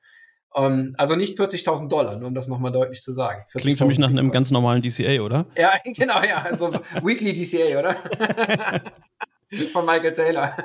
Ähm, 0.56 0.94
also 0.98 1.16
nicht 1.16 1.38
40.000 1.40 1.90
Dollar, 1.90 2.18
nur 2.18 2.28
um 2.28 2.36
das 2.36 2.48
nochmal 2.48 2.72
deutlich 2.72 3.02
zu 3.02 3.14
sagen. 3.14 3.44
Klingt 3.52 3.78
für 3.78 3.86
mich 3.86 4.00
nach 4.00 4.10
einem 4.10 4.32
ganz 4.32 4.52
normalen 4.52 4.82
DCA, 4.82 5.22
oder? 5.22 5.46
Ja, 5.56 5.74
genau, 5.84 6.22
ja. 6.24 6.44
Also 6.44 6.74
Weekly 7.02 7.34
DCA, 7.34 7.80
oder? 7.80 7.96
Von 9.74 9.86
Michael 9.86 10.14
Saylor. 10.14 10.56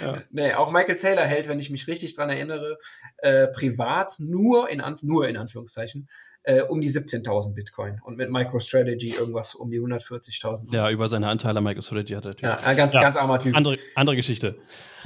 ja. 0.00 0.22
Nee, 0.30 0.54
auch 0.54 0.72
Michael 0.72 0.96
Saylor 0.96 1.24
hält, 1.24 1.48
wenn 1.48 1.58
ich 1.58 1.70
mich 1.70 1.88
richtig 1.88 2.14
dran 2.14 2.30
erinnere, 2.30 2.78
äh, 3.18 3.48
privat 3.48 4.14
nur 4.18 4.68
in, 4.70 4.80
Anf 4.80 5.02
nur 5.02 5.28
in 5.28 5.36
Anführungszeichen 5.36 6.08
äh, 6.42 6.62
um 6.62 6.80
die 6.80 6.88
17.000 6.88 7.54
Bitcoin 7.54 8.00
und 8.02 8.16
mit 8.16 8.30
MicroStrategy 8.30 9.10
irgendwas 9.10 9.54
um 9.54 9.70
die 9.70 9.80
140.000. 9.80 10.74
Ja, 10.74 10.90
über 10.90 11.08
seine 11.08 11.28
Anteile 11.28 11.58
an 11.58 11.64
MicroStrategy 11.64 12.14
hat 12.14 12.24
er 12.24 12.34
Ja, 12.40 12.56
ein 12.64 12.76
ganz, 12.76 12.94
ja, 12.94 13.02
ganz 13.02 13.16
armer 13.16 13.40
Typ. 13.40 13.54
Andere, 13.54 13.78
andere 13.94 14.16
Geschichte. 14.16 14.56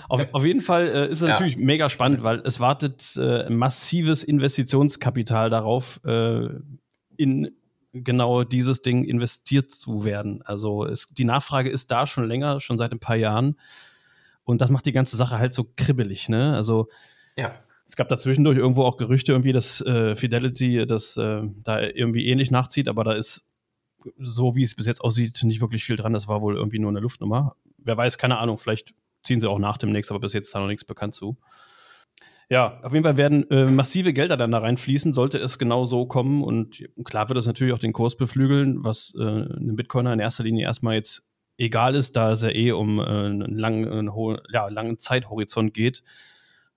Auf, 0.08 0.26
auf 0.32 0.44
jeden 0.44 0.60
Fall 0.60 0.86
äh, 0.86 1.10
ist 1.10 1.20
es 1.20 1.26
ja. 1.26 1.32
natürlich 1.32 1.56
mega 1.56 1.88
spannend, 1.88 2.22
weil 2.22 2.40
es 2.44 2.60
wartet 2.60 3.16
äh, 3.16 3.50
massives 3.50 4.22
Investitionskapital 4.22 5.50
darauf, 5.50 6.00
äh, 6.04 6.48
in 7.16 7.50
genau 7.94 8.42
dieses 8.42 8.82
Ding 8.82 9.04
investiert 9.04 9.72
zu 9.72 10.04
werden. 10.04 10.42
Also 10.42 10.84
es, 10.84 11.08
die 11.08 11.24
Nachfrage 11.24 11.70
ist 11.70 11.90
da 11.90 12.06
schon 12.06 12.26
länger, 12.26 12.60
schon 12.60 12.76
seit 12.76 12.92
ein 12.92 12.98
paar 12.98 13.16
Jahren. 13.16 13.56
Und 14.42 14.60
das 14.60 14.70
macht 14.70 14.86
die 14.86 14.92
ganze 14.92 15.16
Sache 15.16 15.38
halt 15.38 15.54
so 15.54 15.66
kribbelig, 15.76 16.28
ne? 16.28 16.54
Also 16.54 16.88
ja. 17.36 17.50
es 17.86 17.96
gab 17.96 18.08
da 18.08 18.18
zwischendurch 18.18 18.58
irgendwo 18.58 18.82
auch 18.82 18.96
Gerüchte, 18.96 19.32
irgendwie, 19.32 19.52
dass 19.52 19.80
äh, 19.80 20.16
Fidelity 20.16 20.86
das 20.86 21.16
äh, 21.16 21.42
da 21.62 21.80
irgendwie 21.80 22.26
ähnlich 22.26 22.50
nachzieht, 22.50 22.88
aber 22.88 23.04
da 23.04 23.12
ist, 23.12 23.46
so 24.18 24.54
wie 24.54 24.62
es 24.62 24.74
bis 24.74 24.86
jetzt 24.86 25.00
aussieht, 25.00 25.42
nicht 25.44 25.60
wirklich 25.60 25.84
viel 25.84 25.96
dran. 25.96 26.12
Das 26.12 26.28
war 26.28 26.42
wohl 26.42 26.56
irgendwie 26.56 26.78
nur 26.78 26.90
eine 26.90 27.00
Luftnummer. 27.00 27.56
Wer 27.78 27.96
weiß, 27.96 28.18
keine 28.18 28.38
Ahnung, 28.38 28.58
vielleicht 28.58 28.92
ziehen 29.22 29.40
sie 29.40 29.48
auch 29.48 29.58
nach 29.58 29.78
demnächst, 29.78 30.10
aber 30.10 30.20
bis 30.20 30.34
jetzt 30.34 30.46
ist 30.46 30.54
da 30.54 30.60
noch 30.60 30.66
nichts 30.66 30.84
bekannt 30.84 31.14
zu. 31.14 31.38
Ja, 32.50 32.80
auf 32.82 32.92
jeden 32.92 33.04
Fall 33.04 33.16
werden 33.16 33.48
äh, 33.50 33.70
massive 33.70 34.12
Gelder 34.12 34.36
dann 34.36 34.50
da 34.50 34.58
reinfließen, 34.58 35.12
sollte 35.12 35.38
es 35.38 35.58
genau 35.58 35.86
so 35.86 36.06
kommen. 36.06 36.42
Und 36.42 36.84
klar 37.04 37.28
wird 37.28 37.36
das 37.36 37.46
natürlich 37.46 37.72
auch 37.72 37.78
den 37.78 37.92
Kurs 37.92 38.16
beflügeln, 38.16 38.84
was 38.84 39.14
äh, 39.18 39.22
einem 39.22 39.76
Bitcoiner 39.76 40.12
in 40.12 40.20
erster 40.20 40.44
Linie 40.44 40.64
erstmal 40.64 40.94
jetzt 40.94 41.24
egal 41.56 41.94
ist, 41.94 42.16
da 42.16 42.32
es 42.32 42.42
ja 42.42 42.50
eh 42.50 42.72
um 42.72 42.98
äh, 42.98 43.02
einen 43.02 43.58
langen, 43.58 43.88
einen 43.88 44.38
ja, 44.52 44.68
langen 44.68 44.98
Zeithorizont 44.98 45.72
geht, 45.72 46.02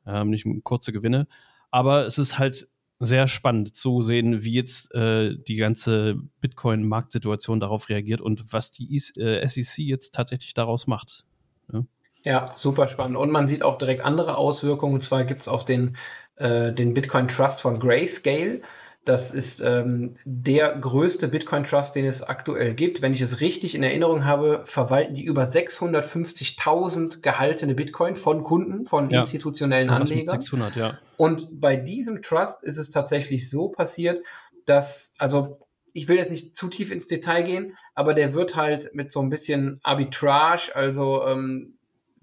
ähm, 0.05 0.29
nicht 0.29 0.45
um 0.45 0.63
kurze 0.63 0.93
Gewinne. 0.93 1.27
Aber 1.71 2.05
es 2.05 2.17
ist 2.17 2.39
halt 2.39 2.69
sehr 2.99 3.27
spannend 3.27 3.75
zu 3.75 4.01
sehen, 4.01 4.43
wie 4.43 4.53
jetzt 4.53 4.93
äh, 4.95 5.35
die 5.37 5.55
ganze 5.55 6.15
Bitcoin-Marktsituation 6.41 7.59
darauf 7.59 7.89
reagiert 7.89 8.21
und 8.21 8.51
was 8.51 8.71
die 8.71 8.95
äh, 9.17 9.47
SEC 9.47 9.79
jetzt 9.79 10.15
tatsächlich 10.15 10.53
daraus 10.53 10.87
macht. 10.87 11.25
Ja? 11.71 11.83
Ja, 12.27 12.51
super 12.55 12.89
spannend. 12.89 13.15
Und 13.15 13.31
man 13.31 13.47
sieht 13.47 13.63
auch 13.63 13.77
direkt 13.77 14.03
andere 14.03 14.37
Auswirkungen. 14.37 14.95
Und 14.95 15.01
zwar 15.01 15.23
gibt 15.23 15.43
es 15.43 15.47
auch 15.47 15.63
den, 15.63 15.95
äh, 16.35 16.73
den 16.73 16.93
Bitcoin 16.93 17.29
Trust 17.29 17.61
von 17.61 17.79
Grayscale. 17.79 18.63
Das 19.05 19.31
ist 19.31 19.61
ähm, 19.61 20.15
der 20.25 20.77
größte 20.77 21.29
Bitcoin 21.29 21.63
Trust, 21.63 21.95
den 21.95 22.03
es 22.03 22.21
aktuell 22.21 22.73
gibt. 22.73 23.01
Wenn 23.01 23.13
ich 23.13 23.21
es 23.21 23.39
richtig 23.39 23.75
in 23.75 23.81
Erinnerung 23.81 24.25
habe, 24.25 24.63
verwalten 24.65 25.13
die 25.13 25.23
über 25.23 25.43
650.000 25.43 27.21
gehaltene 27.21 27.75
Bitcoin 27.75 28.17
von 28.17 28.43
Kunden, 28.43 28.85
von 28.85 29.09
ja. 29.09 29.21
institutionellen 29.21 29.89
Anlegern. 29.89 30.41
600, 30.41 30.75
ja. 30.75 30.99
Und 31.15 31.61
bei 31.61 31.77
diesem 31.77 32.21
Trust 32.21 32.61
ist 32.61 32.77
es 32.77 32.89
tatsächlich 32.89 33.49
so 33.49 33.69
passiert, 33.69 34.21
dass, 34.65 35.15
also 35.17 35.59
ich 35.93 36.09
will 36.09 36.17
jetzt 36.17 36.29
nicht 36.29 36.57
zu 36.57 36.67
tief 36.67 36.91
ins 36.91 37.07
Detail 37.07 37.43
gehen, 37.43 37.77
aber 37.95 38.13
der 38.13 38.33
wird 38.33 38.57
halt 38.57 38.93
mit 38.93 39.13
so 39.13 39.21
ein 39.21 39.29
bisschen 39.29 39.79
Arbitrage, 39.81 40.75
also 40.75 41.25
ähm, 41.25 41.76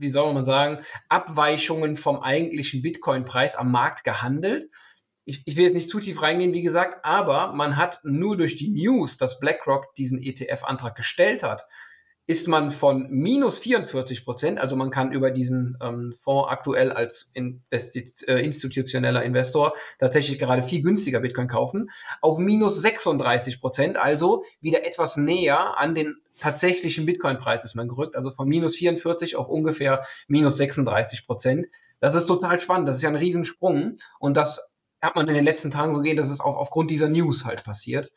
wie 0.04 0.08
soll 0.10 0.34
man 0.34 0.44
sagen, 0.44 0.84
Abweichungen 1.08 1.96
vom 1.96 2.20
eigentlichen 2.20 2.82
Bitcoin-Preis 2.82 3.56
am 3.56 3.72
Markt 3.72 4.04
gehandelt. 4.04 4.66
Ich, 5.24 5.42
ich, 5.46 5.56
will 5.56 5.64
jetzt 5.64 5.74
nicht 5.74 5.88
zu 5.88 5.98
tief 5.98 6.20
reingehen, 6.20 6.52
wie 6.52 6.62
gesagt, 6.62 7.04
aber 7.04 7.54
man 7.54 7.78
hat 7.78 8.00
nur 8.04 8.36
durch 8.36 8.56
die 8.56 8.68
News, 8.68 9.16
dass 9.16 9.40
BlackRock 9.40 9.94
diesen 9.94 10.22
ETF-Antrag 10.22 10.94
gestellt 10.94 11.42
hat, 11.42 11.66
ist 12.26 12.48
man 12.48 12.70
von 12.70 13.08
minus 13.10 13.58
44 13.58 14.24
Prozent, 14.24 14.58
also 14.58 14.76
man 14.76 14.90
kann 14.90 15.12
über 15.12 15.30
diesen 15.30 15.76
ähm, 15.82 16.12
Fonds 16.18 16.50
aktuell 16.50 16.90
als 16.90 17.30
Investi 17.34 18.04
äh, 18.26 18.42
institutioneller 18.42 19.22
Investor 19.22 19.74
tatsächlich 19.98 20.38
gerade 20.38 20.62
viel 20.62 20.82
günstiger 20.82 21.20
Bitcoin 21.20 21.48
kaufen, 21.48 21.90
auf 22.22 22.38
minus 22.38 22.80
36 22.80 23.60
Prozent, 23.60 23.96
also 23.98 24.44
wieder 24.60 24.86
etwas 24.86 25.16
näher 25.16 25.78
an 25.78 25.94
den 25.94 26.16
tatsächlichen 26.40 27.06
Bitcoin-Preis 27.06 27.64
ist 27.64 27.74
man 27.74 27.88
gerückt, 27.88 28.16
also 28.16 28.30
von 28.30 28.48
minus 28.48 28.76
44 28.76 29.36
auf 29.36 29.48
ungefähr 29.48 30.04
minus 30.26 30.56
36 30.56 31.26
Prozent. 31.26 31.66
Das 32.00 32.14
ist 32.14 32.26
total 32.26 32.60
spannend, 32.60 32.88
das 32.88 32.96
ist 32.96 33.02
ja 33.02 33.08
ein 33.08 33.16
Riesensprung 33.16 33.98
und 34.18 34.36
das 34.36 34.74
hat 35.00 35.16
man 35.16 35.28
in 35.28 35.34
den 35.34 35.44
letzten 35.44 35.70
Tagen 35.70 35.94
so 35.94 36.00
gehen, 36.00 36.16
dass 36.16 36.30
es 36.30 36.40
auch 36.40 36.56
aufgrund 36.56 36.90
dieser 36.90 37.08
News 37.08 37.44
halt 37.44 37.64
passiert. 37.64 38.10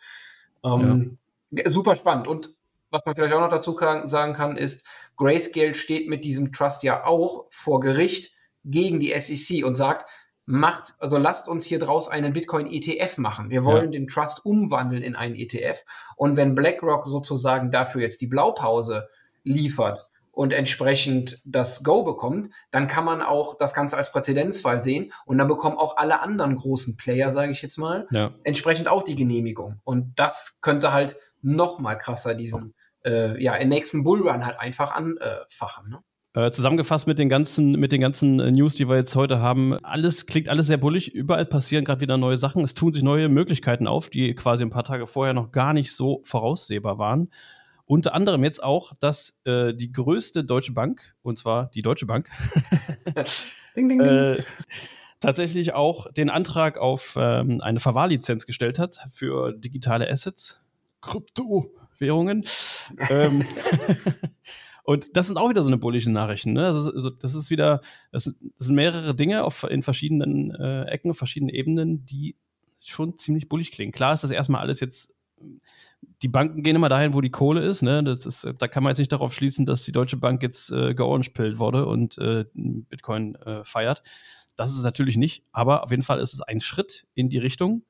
Ähm, 0.64 1.18
ja. 1.52 1.70
Super 1.70 1.96
spannend 1.96 2.28
und 2.28 2.54
was 2.90 3.06
man 3.06 3.16
vielleicht 3.16 3.34
auch 3.34 3.42
noch 3.42 3.52
dazu 3.52 3.76
kann, 3.76 4.08
sagen 4.08 4.34
kann, 4.34 4.58
ist, 4.58 4.88
Grayscale 5.18 5.74
steht 5.74 6.08
mit 6.08 6.24
diesem 6.24 6.54
Trust 6.54 6.84
ja 6.84 7.06
auch 7.06 7.46
vor 7.50 7.80
Gericht 7.80 8.34
gegen 8.64 9.00
die 9.00 9.18
SEC 9.20 9.66
und 9.66 9.76
sagt, 9.76 10.10
macht, 10.48 10.94
also 11.00 11.18
lasst 11.18 11.50
uns 11.50 11.66
hier 11.66 11.78
draus 11.78 12.08
einen 12.08 12.32
Bitcoin 12.32 12.68
ETF 12.68 13.18
machen. 13.18 13.50
Wir 13.50 13.66
wollen 13.66 13.92
ja. 13.92 14.00
den 14.00 14.08
Trust 14.08 14.46
umwandeln 14.46 15.04
in 15.04 15.16
einen 15.16 15.36
ETF. 15.36 15.84
Und 16.16 16.38
wenn 16.38 16.56
BlackRock 16.56 17.06
sozusagen 17.06 17.70
dafür 17.70 18.02
jetzt 18.02 18.22
die 18.22 18.28
Blaupause 18.28 19.10
liefert 19.44 20.08
und 20.32 20.54
entsprechend 20.54 21.42
das 21.44 21.84
Go 21.84 22.04
bekommt, 22.04 22.50
dann 22.72 22.88
kann 22.88 23.04
man 23.04 23.22
auch 23.22 23.58
das 23.58 23.74
Ganze 23.74 23.98
als 23.98 24.12
Präzedenzfall 24.14 24.82
sehen 24.82 25.12
und 25.26 25.38
dann 25.38 25.50
bekommen 25.50 25.78
auch 25.78 25.98
alle 25.98 26.22
anderen 26.22 26.56
großen 26.56 26.96
Player, 26.96 27.30
sage 27.30 27.52
ich 27.52 27.62
jetzt 27.62 27.78
mal, 27.78 28.08
ja. 28.12 28.32
entsprechend 28.46 28.88
auch 28.88 29.04
die 29.04 29.18
Genehmigung. 29.18 29.82
Und 29.84 30.14
das 30.16 30.60
könnte 30.62 30.94
halt 30.94 31.18
noch 31.42 31.78
mal 31.80 31.96
krasser 31.96 32.36
diesen 32.36 32.74
äh, 33.06 33.42
ja, 33.44 33.56
im 33.56 33.68
nächsten 33.68 34.06
Bullrun 34.06 34.46
halt 34.46 34.60
einfach 34.62 34.92
anfachen. 34.92 35.90
Ne? 35.90 36.00
Äh, 36.38 36.52
zusammengefasst 36.52 37.08
mit 37.08 37.18
den 37.18 37.30
ganzen, 37.30 37.72
mit 37.72 37.92
den 37.92 38.00
ganzen 38.00 38.40
äh, 38.40 38.52
News, 38.52 38.76
die 38.76 38.88
wir 38.88 38.96
jetzt 38.96 39.16
heute 39.16 39.40
haben, 39.40 39.74
alles 39.84 40.28
klingt 40.28 40.50
alles 40.50 40.68
sehr 40.68 40.78
bullig. 40.78 41.12
Überall 41.12 41.48
passieren 41.48 41.84
gerade 41.84 42.02
wieder 42.02 42.18
neue 42.18 42.38
Sachen. 42.38 42.64
Es 42.64 42.76
tun 42.76 42.94
sich 42.94 43.02
neue 43.02 43.28
Möglichkeiten 43.28 43.88
auf, 43.88 44.12
die 44.12 44.36
quasi 44.36 44.64
ein 44.64 44.70
paar 44.70 44.84
Tage 44.84 45.08
vorher 45.08 45.34
noch 45.34 45.52
gar 45.52 45.74
nicht 45.74 45.94
so 45.94 46.22
voraussehbar 46.24 47.00
waren. 47.00 47.32
Unter 47.86 48.14
anderem 48.14 48.44
jetzt 48.44 48.62
auch, 48.62 48.94
dass 49.00 49.40
äh, 49.46 49.74
die 49.74 49.88
größte 49.88 50.44
deutsche 50.44 50.74
Bank, 50.74 51.16
und 51.24 51.40
zwar 51.40 51.72
die 51.74 51.82
Deutsche 51.82 52.06
Bank, 52.06 52.30
ding, 53.76 53.90
ding, 53.90 54.04
ding. 54.04 54.14
Äh, 54.14 54.44
tatsächlich 55.20 55.74
auch 55.74 56.12
den 56.12 56.30
Antrag 56.30 56.78
auf 56.78 57.18
ähm, 57.20 57.62
eine 57.64 57.80
Verwahrlizenz 57.80 58.46
gestellt 58.46 58.78
hat 58.78 59.00
für 59.10 59.54
digitale 59.54 60.08
Assets, 60.08 60.62
Kryptowährungen. 61.02 62.46
ähm, 63.10 63.44
Und 64.88 65.18
das 65.18 65.28
sind 65.28 65.36
auch 65.36 65.50
wieder 65.50 65.64
so 65.64 65.68
eine 65.68 65.78
bullische 65.78 66.10
Nachrichten. 66.10 66.54
Ne? 66.54 66.66
Also, 66.68 67.10
das 67.10 67.36
ist 67.36 67.50
wieder, 67.50 67.82
das 68.14 68.24
sind, 68.24 68.38
das 68.58 68.68
sind 68.68 68.76
mehrere 68.76 69.14
Dinge 69.14 69.44
auf, 69.44 69.66
in 69.70 69.84
verschiedenen 69.84 70.56
äh, 70.56 70.84
Ecken, 70.86 71.14
verschiedenen 71.14 71.54
Ebenen, 71.54 72.06
die 72.06 72.38
schon 72.80 73.18
ziemlich 73.18 73.50
bullig 73.50 73.72
klingen. 73.72 73.92
Klar 73.92 74.14
ist 74.14 74.24
das 74.24 74.32
erstmal 74.32 74.62
alles 74.62 74.80
jetzt, 74.80 75.14
die 76.22 76.30
Banken 76.30 76.64
gehen 76.64 76.78
immer 76.78 76.88
dahin, 76.88 77.14
wo 77.14 77.20
die 77.20 77.32
Kohle 77.32 77.66
ist. 77.66 77.82
Ne? 77.82 78.02
Das 78.02 78.26
ist 78.26 78.48
da 78.60 78.70
kann 78.70 78.82
man 78.82 78.92
jetzt 78.92 79.00
nicht 79.00 79.12
darauf 79.12 79.34
schließen, 79.34 79.66
dass 79.66 79.84
die 79.84 79.92
Deutsche 79.92 80.16
Bank 80.16 80.42
jetzt 80.42 80.72
äh, 80.72 80.96
georangepillt 80.96 81.60
wurde 81.60 81.86
und 81.86 82.18
äh, 82.18 82.46
Bitcoin 82.54 83.36
äh, 83.36 83.66
feiert. 83.66 84.04
Das 84.56 84.72
ist 84.72 84.78
es 84.78 84.86
natürlich 84.86 85.18
nicht, 85.18 85.44
aber 85.52 85.84
auf 85.84 85.92
jeden 85.92 86.04
Fall 86.04 86.22
ist 86.22 86.34
es 86.34 86.40
ein 86.40 86.62
Schritt 86.62 87.08
in 87.14 87.28
die 87.28 87.40
Richtung. 87.40 87.84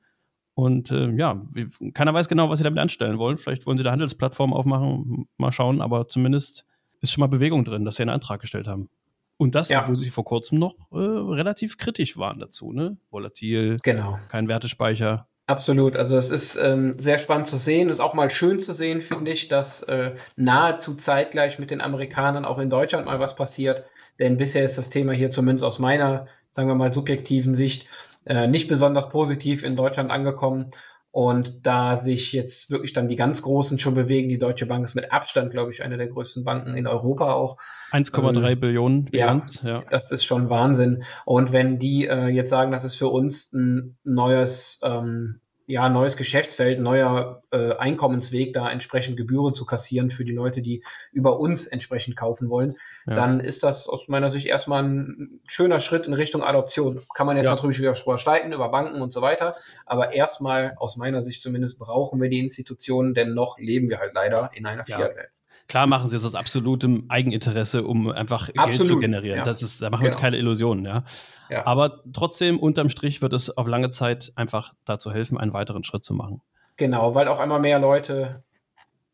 Und 0.54 0.90
äh, 0.90 1.12
ja, 1.12 1.46
keiner 1.94 2.12
weiß 2.12 2.28
genau, 2.28 2.50
was 2.50 2.58
sie 2.58 2.64
damit 2.64 2.80
anstellen 2.80 3.18
wollen. 3.18 3.36
Vielleicht 3.36 3.66
wollen 3.66 3.78
sie 3.78 3.84
da 3.84 3.92
Handelsplattformen 3.92 4.56
aufmachen, 4.56 5.28
mal 5.36 5.52
schauen, 5.52 5.80
aber 5.80 6.08
zumindest 6.08 6.64
ist 7.00 7.12
schon 7.12 7.20
mal 7.20 7.28
Bewegung 7.28 7.64
drin, 7.64 7.84
dass 7.84 7.96
sie 7.96 8.02
einen 8.02 8.10
Antrag 8.10 8.40
gestellt 8.40 8.66
haben. 8.66 8.88
Und 9.36 9.54
das, 9.54 9.68
ja. 9.68 9.82
obwohl 9.82 9.96
sie 9.96 10.10
vor 10.10 10.24
kurzem 10.24 10.58
noch 10.58 10.74
äh, 10.90 10.96
relativ 10.96 11.78
kritisch 11.78 12.16
waren 12.16 12.40
dazu, 12.40 12.72
ne? 12.72 12.96
Volatil, 13.10 13.78
genau. 13.82 14.18
kein 14.30 14.48
Wertespeicher. 14.48 15.28
Absolut, 15.46 15.96
also 15.96 16.18
es 16.18 16.30
ist 16.30 16.56
ähm, 16.56 16.92
sehr 16.98 17.16
spannend 17.16 17.46
zu 17.46 17.56
sehen, 17.56 17.88
ist 17.88 18.00
auch 18.00 18.12
mal 18.12 18.28
schön 18.28 18.60
zu 18.60 18.74
sehen, 18.74 19.00
finde 19.00 19.30
ich, 19.30 19.48
dass 19.48 19.82
äh, 19.84 20.14
nahezu 20.36 20.94
zeitgleich 20.94 21.58
mit 21.58 21.70
den 21.70 21.80
Amerikanern 21.80 22.44
auch 22.44 22.58
in 22.58 22.68
Deutschland 22.68 23.06
mal 23.06 23.18
was 23.18 23.34
passiert. 23.34 23.84
Denn 24.18 24.36
bisher 24.36 24.64
ist 24.64 24.76
das 24.76 24.90
Thema 24.90 25.12
hier 25.12 25.30
zumindest 25.30 25.64
aus 25.64 25.78
meiner, 25.78 26.26
sagen 26.50 26.68
wir 26.68 26.74
mal, 26.74 26.92
subjektiven 26.92 27.54
Sicht 27.54 27.86
äh, 28.26 28.46
nicht 28.46 28.68
besonders 28.68 29.08
positiv 29.08 29.62
in 29.64 29.74
Deutschland 29.74 30.10
angekommen. 30.10 30.68
Und 31.10 31.66
da 31.66 31.96
sich 31.96 32.32
jetzt 32.32 32.70
wirklich 32.70 32.92
dann 32.92 33.08
die 33.08 33.16
ganz 33.16 33.42
Großen 33.42 33.78
schon 33.78 33.94
bewegen, 33.94 34.28
die 34.28 34.38
Deutsche 34.38 34.66
Bank 34.66 34.84
ist 34.84 34.94
mit 34.94 35.10
Abstand, 35.10 35.50
glaube 35.50 35.72
ich, 35.72 35.82
eine 35.82 35.96
der 35.96 36.08
größten 36.08 36.44
Banken 36.44 36.74
in 36.74 36.86
Europa 36.86 37.32
auch. 37.32 37.56
1,3 37.92 38.50
ähm, 38.50 38.60
Billionen. 38.60 39.10
Ja, 39.12 39.40
ja, 39.62 39.82
das 39.90 40.12
ist 40.12 40.24
schon 40.24 40.50
Wahnsinn. 40.50 41.02
Und 41.24 41.50
wenn 41.52 41.78
die 41.78 42.06
äh, 42.06 42.28
jetzt 42.28 42.50
sagen, 42.50 42.72
das 42.72 42.84
ist 42.84 42.96
für 42.96 43.08
uns 43.08 43.52
ein 43.52 43.96
neues 44.04 44.80
ähm, 44.84 45.40
ja, 45.68 45.90
neues 45.90 46.16
Geschäftsfeld, 46.16 46.80
neuer 46.80 47.42
äh, 47.50 47.74
Einkommensweg, 47.74 48.54
da 48.54 48.70
entsprechend 48.70 49.18
Gebühren 49.18 49.52
zu 49.52 49.66
kassieren 49.66 50.10
für 50.10 50.24
die 50.24 50.32
Leute, 50.32 50.62
die 50.62 50.82
über 51.12 51.38
uns 51.38 51.66
entsprechend 51.66 52.16
kaufen 52.16 52.48
wollen, 52.48 52.78
ja. 53.06 53.14
dann 53.14 53.38
ist 53.38 53.62
das 53.62 53.86
aus 53.86 54.08
meiner 54.08 54.30
Sicht 54.30 54.46
erstmal 54.46 54.82
ein 54.82 55.40
schöner 55.46 55.78
Schritt 55.78 56.06
in 56.06 56.14
Richtung 56.14 56.42
Adoption. 56.42 57.02
Kann 57.14 57.26
man 57.26 57.36
jetzt 57.36 57.46
ja. 57.46 57.54
natürlich 57.54 57.78
wieder 57.78 57.94
streiten 57.94 58.52
über 58.52 58.70
Banken 58.70 59.02
und 59.02 59.12
so 59.12 59.20
weiter, 59.20 59.56
aber 59.84 60.14
erstmal 60.14 60.74
aus 60.78 60.96
meiner 60.96 61.20
Sicht 61.20 61.42
zumindest 61.42 61.78
brauchen 61.78 62.18
wir 62.22 62.30
die 62.30 62.40
Institutionen, 62.40 63.12
denn 63.12 63.34
noch 63.34 63.58
leben 63.58 63.90
wir 63.90 63.98
halt 63.98 64.14
leider 64.14 64.50
in 64.54 64.64
einer 64.64 64.86
Fiat-Welt. 64.86 65.28
Klar 65.68 65.86
machen 65.86 66.08
sie 66.08 66.16
es 66.16 66.24
aus 66.24 66.34
absolutem 66.34 67.04
Eigeninteresse, 67.08 67.84
um 67.84 68.10
einfach 68.10 68.48
Absolut, 68.56 68.76
Geld 68.76 68.86
zu 68.86 68.98
generieren. 68.98 69.38
Ja. 69.38 69.44
Das 69.44 69.62
ist, 69.62 69.82
da 69.82 69.90
machen 69.90 70.02
wir 70.02 70.08
genau. 70.08 70.16
uns 70.16 70.22
keine 70.22 70.38
Illusionen, 70.38 70.86
ja? 70.86 71.04
ja. 71.50 71.66
Aber 71.66 72.02
trotzdem, 72.14 72.58
unterm 72.58 72.88
Strich 72.88 73.20
wird 73.20 73.34
es 73.34 73.56
auf 73.56 73.66
lange 73.66 73.90
Zeit 73.90 74.32
einfach 74.34 74.72
dazu 74.86 75.12
helfen, 75.12 75.36
einen 75.36 75.52
weiteren 75.52 75.84
Schritt 75.84 76.04
zu 76.04 76.14
machen. 76.14 76.40
Genau, 76.78 77.14
weil 77.14 77.28
auch 77.28 77.38
einmal 77.38 77.60
mehr 77.60 77.78
Leute 77.78 78.42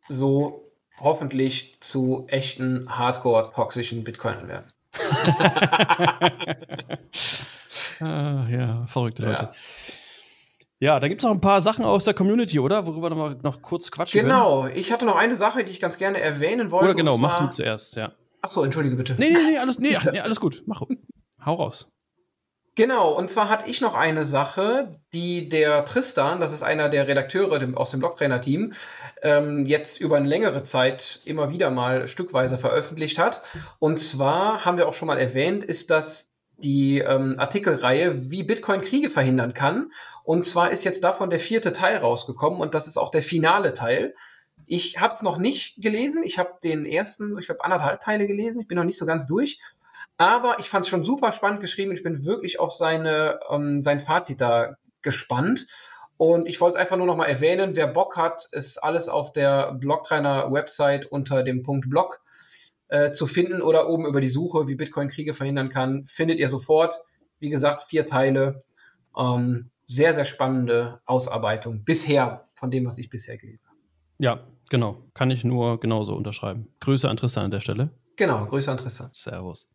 so 0.08 0.70
hoffentlich 1.00 1.80
zu 1.80 2.26
echten 2.28 2.86
Hardcore-toxischen 2.88 4.04
Bitcoinern 4.04 4.46
werden. 4.46 4.66
ah, 8.00 8.46
ja, 8.48 8.86
verrückte 8.86 9.22
Leute. 9.22 9.42
Ja. 9.42 9.50
Ja, 10.84 11.00
da 11.00 11.08
gibt 11.08 11.22
es 11.22 11.24
noch 11.24 11.30
ein 11.30 11.40
paar 11.40 11.62
Sachen 11.62 11.82
aus 11.82 12.04
der 12.04 12.12
Community, 12.12 12.60
oder? 12.60 12.84
Worüber 12.84 13.08
wir 13.08 13.16
noch, 13.16 13.42
noch 13.42 13.62
kurz 13.62 13.90
quatschen 13.90 14.20
Genau, 14.20 14.64
können. 14.64 14.76
ich 14.76 14.92
hatte 14.92 15.06
noch 15.06 15.16
eine 15.16 15.34
Sache, 15.34 15.64
die 15.64 15.70
ich 15.70 15.80
ganz 15.80 15.96
gerne 15.96 16.20
erwähnen 16.20 16.70
wollte. 16.70 16.84
Oder 16.84 16.94
genau, 16.94 17.16
mach 17.16 17.40
du 17.40 17.50
zuerst, 17.50 17.96
ja. 17.96 18.12
Achso, 18.42 18.62
entschuldige 18.62 18.94
bitte. 18.94 19.14
Nee, 19.16 19.30
nee, 19.30 19.52
nee, 19.52 19.56
alles, 19.56 19.78
nee, 19.78 19.96
nee, 20.12 20.20
alles 20.20 20.40
gut. 20.40 20.62
Mach, 20.66 20.82
hau 21.46 21.54
raus. 21.54 21.88
Genau, 22.74 23.12
und 23.12 23.30
zwar 23.30 23.48
hatte 23.48 23.70
ich 23.70 23.80
noch 23.80 23.94
eine 23.94 24.24
Sache, 24.24 25.00
die 25.14 25.48
der 25.48 25.86
Tristan, 25.86 26.38
das 26.38 26.52
ist 26.52 26.62
einer 26.62 26.90
der 26.90 27.08
Redakteure 27.08 27.66
aus 27.78 27.92
dem 27.92 28.00
Blogtrainer-Team, 28.00 28.74
ähm, 29.22 29.64
jetzt 29.64 30.02
über 30.02 30.18
eine 30.18 30.28
längere 30.28 30.64
Zeit 30.64 31.20
immer 31.24 31.48
wieder 31.48 31.70
mal 31.70 32.08
stückweise 32.08 32.58
veröffentlicht 32.58 33.18
hat. 33.18 33.40
Und 33.78 33.98
zwar 33.98 34.66
haben 34.66 34.76
wir 34.76 34.86
auch 34.86 34.92
schon 34.92 35.06
mal 35.06 35.18
erwähnt, 35.18 35.64
ist 35.64 35.88
das 35.88 36.33
die 36.58 36.98
ähm, 36.98 37.36
Artikelreihe, 37.38 38.30
wie 38.30 38.42
Bitcoin 38.42 38.80
Kriege 38.80 39.10
verhindern 39.10 39.54
kann. 39.54 39.90
Und 40.22 40.44
zwar 40.44 40.70
ist 40.70 40.84
jetzt 40.84 41.04
davon 41.04 41.30
der 41.30 41.40
vierte 41.40 41.72
Teil 41.72 41.96
rausgekommen 41.96 42.60
und 42.60 42.74
das 42.74 42.86
ist 42.86 42.96
auch 42.96 43.10
der 43.10 43.22
finale 43.22 43.74
Teil. 43.74 44.14
Ich 44.66 44.98
habe 44.98 45.12
es 45.12 45.22
noch 45.22 45.36
nicht 45.36 45.76
gelesen. 45.82 46.22
Ich 46.22 46.38
habe 46.38 46.54
den 46.62 46.86
ersten, 46.86 47.36
ich 47.38 47.46
glaube, 47.46 47.64
anderthalb 47.64 48.00
Teile 48.00 48.26
gelesen. 48.26 48.62
Ich 48.62 48.68
bin 48.68 48.76
noch 48.76 48.84
nicht 48.84 48.98
so 48.98 49.04
ganz 49.04 49.26
durch. 49.26 49.60
Aber 50.16 50.58
ich 50.60 50.68
fand 50.68 50.84
es 50.84 50.90
schon 50.90 51.04
super 51.04 51.32
spannend 51.32 51.60
geschrieben. 51.60 51.92
Ich 51.92 52.02
bin 52.02 52.24
wirklich 52.24 52.60
auf 52.60 52.72
seine, 52.72 53.40
ähm, 53.50 53.82
sein 53.82 54.00
Fazit 54.00 54.40
da 54.40 54.76
gespannt. 55.02 55.66
Und 56.16 56.48
ich 56.48 56.60
wollte 56.60 56.78
einfach 56.78 56.96
nur 56.96 57.06
noch 57.06 57.16
mal 57.16 57.26
erwähnen, 57.26 57.74
wer 57.74 57.88
Bock 57.88 58.16
hat, 58.16 58.46
ist 58.52 58.78
alles 58.78 59.08
auf 59.08 59.32
der 59.32 59.72
Blogtrainer-Website 59.72 61.06
unter 61.06 61.42
dem 61.42 61.62
Punkt 61.62 61.90
Blog 61.90 62.20
äh, 62.88 63.12
zu 63.12 63.26
finden 63.26 63.62
oder 63.62 63.88
oben 63.88 64.06
über 64.06 64.20
die 64.20 64.28
Suche, 64.28 64.68
wie 64.68 64.74
Bitcoin 64.74 65.08
Kriege 65.08 65.34
verhindern 65.34 65.68
kann, 65.68 66.06
findet 66.06 66.38
ihr 66.38 66.48
sofort. 66.48 67.00
Wie 67.38 67.50
gesagt, 67.50 67.82
vier 67.82 68.06
Teile. 68.06 68.64
Ähm, 69.16 69.64
sehr, 69.86 70.14
sehr 70.14 70.24
spannende 70.24 71.00
Ausarbeitung 71.04 71.84
bisher 71.84 72.48
von 72.54 72.70
dem, 72.70 72.86
was 72.86 72.98
ich 72.98 73.10
bisher 73.10 73.36
gelesen 73.36 73.66
habe. 73.68 73.78
Ja, 74.18 74.46
genau. 74.70 75.04
Kann 75.14 75.30
ich 75.30 75.44
nur 75.44 75.78
genauso 75.78 76.14
unterschreiben. 76.14 76.68
Grüße 76.80 77.08
an 77.08 77.16
Tristan 77.16 77.44
an 77.44 77.50
der 77.50 77.60
Stelle. 77.60 77.90
Genau, 78.16 78.46
Grüße 78.46 78.70
an 78.70 78.78
Tristan. 78.78 79.10
Servus. 79.12 79.66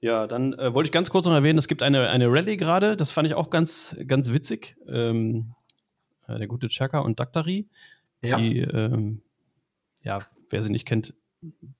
Ja, 0.00 0.26
dann 0.26 0.52
äh, 0.52 0.72
wollte 0.74 0.88
ich 0.88 0.92
ganz 0.92 1.10
kurz 1.10 1.26
noch 1.26 1.32
erwähnen, 1.32 1.58
es 1.58 1.66
gibt 1.66 1.82
eine, 1.82 2.08
eine 2.08 2.30
Rallye 2.30 2.56
gerade, 2.56 2.96
das 2.96 3.10
fand 3.10 3.26
ich 3.26 3.34
auch 3.34 3.50
ganz, 3.50 3.96
ganz 4.06 4.32
witzig. 4.32 4.76
Ähm, 4.86 5.54
äh, 6.28 6.38
der 6.38 6.46
gute 6.46 6.68
Chaka 6.68 7.00
und 7.00 7.18
Daktari, 7.18 7.68
ja. 8.22 8.36
die, 8.36 8.60
ähm, 8.60 9.22
ja, 10.02 10.20
wer 10.50 10.62
sie 10.62 10.70
nicht 10.70 10.86
kennt, 10.86 11.14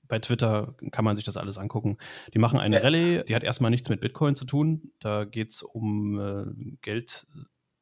bei 0.06 0.18
Twitter 0.18 0.74
kann 0.90 1.04
man 1.04 1.16
sich 1.16 1.24
das 1.24 1.36
alles 1.36 1.58
angucken. 1.58 1.98
Die 2.34 2.38
machen 2.38 2.58
eine 2.58 2.82
Rallye, 2.82 3.24
die 3.24 3.34
hat 3.34 3.42
erstmal 3.42 3.70
nichts 3.70 3.88
mit 3.88 4.00
Bitcoin 4.00 4.36
zu 4.36 4.44
tun. 4.44 4.92
Da 5.00 5.24
geht 5.24 5.50
es 5.50 5.62
um 5.62 6.18
äh, 6.18 6.76
Geld, 6.82 7.26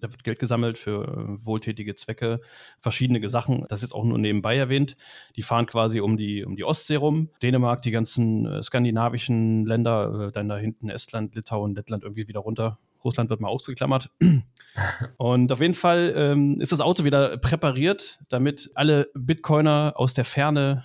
da 0.01 0.11
wird 0.11 0.25
Geld 0.25 0.39
gesammelt 0.39 0.79
für 0.79 1.05
äh, 1.05 1.45
wohltätige 1.45 1.95
Zwecke, 1.95 2.41
verschiedene 2.81 3.29
Sachen. 3.31 3.67
Das 3.69 3.83
ist 3.83 3.93
auch 3.93 4.05
nur 4.05 4.19
nebenbei 4.19 4.57
erwähnt. 4.57 4.97
Die 5.37 5.43
fahren 5.43 5.67
quasi 5.67 6.01
um 6.01 6.17
die, 6.17 6.45
um 6.45 6.57
die 6.57 6.65
Ostsee 6.65 6.97
rum. 6.97 7.31
Dänemark, 7.43 7.83
die 7.83 7.91
ganzen 7.91 8.47
äh, 8.47 8.63
skandinavischen 8.63 9.67
Länder, 9.67 10.29
äh, 10.29 10.33
dann 10.33 10.49
da 10.49 10.57
hinten 10.57 10.89
Estland, 10.89 11.35
Litauen, 11.35 11.75
Lettland 11.75 12.03
irgendwie 12.03 12.29
wieder 12.29 12.41
runter. 12.41 12.79
Russland 13.05 13.31
wird 13.31 13.41
mal 13.41 13.49
ausgeklammert. 13.49 14.11
Und 15.17 15.53
auf 15.53 15.61
jeden 15.61 15.75
Fall 15.75 16.13
ähm, 16.17 16.57
ist 16.61 16.73
das 16.73 16.81
Auto 16.81 17.05
wieder 17.05 17.39
präpariert, 17.39 18.19
damit 18.29 18.71
alle 18.75 19.09
Bitcoiner 19.15 19.95
aus 19.97 20.13
der 20.13 20.25
Ferne 20.25 20.85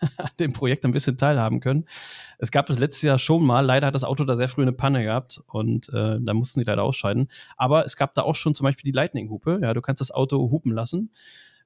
an 0.00 0.28
dem 0.38 0.52
Projekt 0.52 0.84
ein 0.84 0.92
bisschen 0.92 1.16
teilhaben 1.16 1.60
können. 1.60 1.86
Es 2.38 2.50
gab 2.50 2.66
das 2.66 2.78
letztes 2.78 3.02
Jahr 3.02 3.18
schon 3.18 3.44
mal, 3.44 3.60
leider 3.60 3.86
hat 3.86 3.94
das 3.94 4.04
Auto 4.04 4.24
da 4.24 4.36
sehr 4.36 4.48
früh 4.48 4.62
eine 4.62 4.72
Panne 4.72 5.02
gehabt 5.02 5.42
und 5.46 5.88
äh, 5.90 6.18
da 6.20 6.34
mussten 6.34 6.60
die 6.60 6.66
leider 6.66 6.82
ausscheiden. 6.82 7.28
Aber 7.56 7.84
es 7.84 7.96
gab 7.96 8.14
da 8.14 8.22
auch 8.22 8.34
schon 8.34 8.54
zum 8.54 8.64
Beispiel 8.64 8.90
die 8.90 8.96
Lightning-Hupe. 8.96 9.60
Ja, 9.62 9.74
du 9.74 9.80
kannst 9.80 10.00
das 10.00 10.10
Auto 10.10 10.50
hupen 10.50 10.72
lassen 10.72 11.10